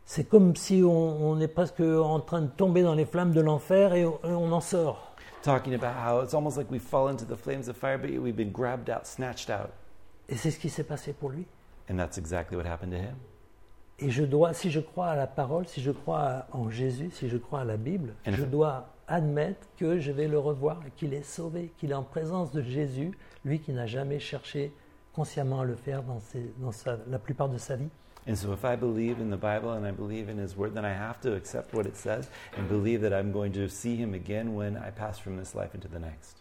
[0.05, 3.41] C'est comme si on, on est presque en train de tomber dans les flammes de
[3.41, 5.15] l'enfer et on, on en sort.
[5.43, 8.35] Talking about how it's almost like we fall into the flames of fire, but we've
[8.35, 9.69] been grabbed out, snatched out.
[10.27, 11.45] Et c'est ce qui s'est passé pour lui.
[11.89, 13.15] And that's exactly what happened to him.
[13.99, 17.27] Et je dois, si je crois à la parole, si je crois en Jésus, si
[17.27, 21.13] je crois à la Bible, And je dois admettre que je vais le revoir, qu'il
[21.13, 23.11] est sauvé, qu'il est en présence de Jésus,
[23.43, 24.71] lui qui n'a jamais cherché
[25.19, 27.89] consciemment à le faire dans, ses- dans sa- la plupart de sa vie.
[28.27, 30.85] And so, if I believe in the Bible and I believe in His Word, then
[30.85, 34.13] I have to accept what it says and believe that I'm going to see Him
[34.13, 36.37] again when I pass from this life into the next.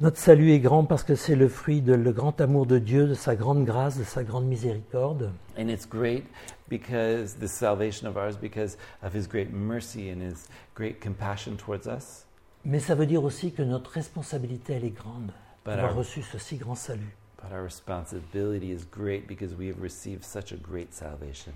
[0.00, 3.06] Notre salut est grand parce que c'est le fruit de le grand amour de Dieu,
[3.08, 5.30] de sa grande grâce, de sa grande miséricorde.
[5.58, 6.24] And it's great
[6.68, 11.86] because this salvation of ours, because of His great mercy and His great compassion towards
[11.88, 12.24] us.
[12.64, 15.32] Mais ça veut dire aussi que notre responsabilité, elle est grande
[15.68, 17.14] But d'avoir our, reçu ce si grand salut.
[17.42, 21.52] but our responsibility is great because we have received such a great salvation.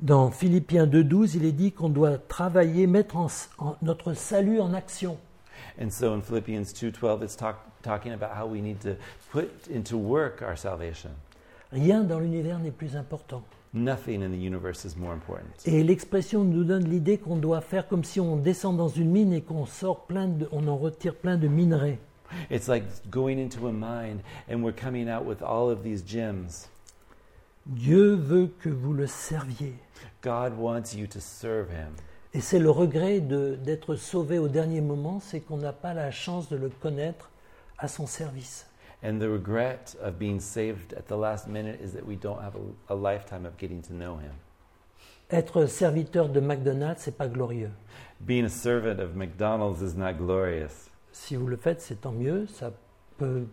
[0.00, 3.28] Dans Philippiens 2.12, il est dit qu'on doit travailler, mettre en-
[3.58, 5.18] en- notre salut en action.
[5.80, 8.94] And so in Philippians 2:12 it's talk, talking about how we need to
[9.30, 11.10] put into work our salvation.
[11.72, 13.42] Rien dans l'univers n'est plus important.
[13.72, 15.46] Nothing in the universe is more important.
[15.66, 19.32] Et l'expression nous donne l'idée qu'on doit faire comme si on descend dans une mine
[19.32, 21.98] et qu'on sort plein de, on en retire plein de minerais.
[22.48, 26.68] It's like going into a mine and we're coming out with all of these gems.
[27.66, 29.74] Dieu veut que vous le serviez.
[30.22, 31.94] God wants you to serve him.
[32.32, 36.48] Et c'est le regret d'être sauvé au dernier moment, c'est qu'on n'a pas la chance
[36.48, 37.30] de le connaître
[37.78, 38.66] à son service.
[39.02, 42.54] And the regret of being saved at the last minute is that we don't have
[42.54, 44.32] a, a lifetime of getting to know him.
[45.30, 47.70] Être serviteur de McDonald's, c'est pas glorieux.
[48.20, 50.89] Being a servant of McDonald's is not glorious.
[51.12, 52.72] Si vous le faites, c'est tant mieux, ça
[53.18, 53.46] peut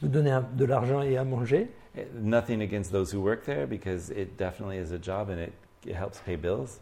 [0.00, 1.68] vous donner un- de l'argent et à manger.
[2.14, 5.52] Nothing against those who work there because it definitely is a job and it,
[5.86, 6.80] it helps pay bills.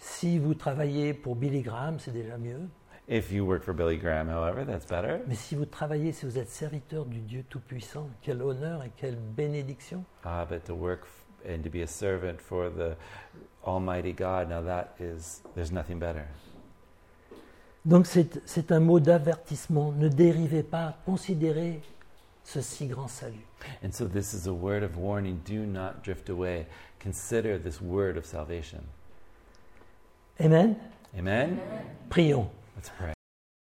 [0.00, 2.60] Si vous travaillez pour Billy Graham, c'est déjà mieux.
[3.08, 5.20] If you work for Billy Graham, however, that's better.
[5.26, 9.16] Mais si vous travaillez, si vous êtes serviteur du Dieu Tout-Puissant, quel honneur et quelle
[9.16, 10.04] bénédiction.
[10.24, 11.06] Ah, but to work
[11.48, 12.96] and to be a servant for the
[13.66, 16.26] Almighty God, now that is, there's nothing better.
[17.88, 19.92] Donc c'est c'est un mot d'avertissement.
[19.92, 21.80] Ne dérivez pas, considérez
[22.44, 23.46] ce si grand salut.
[23.82, 25.40] And so this is a word of warning.
[25.46, 26.66] Do not drift away.
[27.00, 28.80] Consider this word of salvation.
[30.38, 30.76] Amen.
[31.16, 31.58] Amen?
[32.10, 32.48] Prions.
[32.76, 33.17] Let's pray.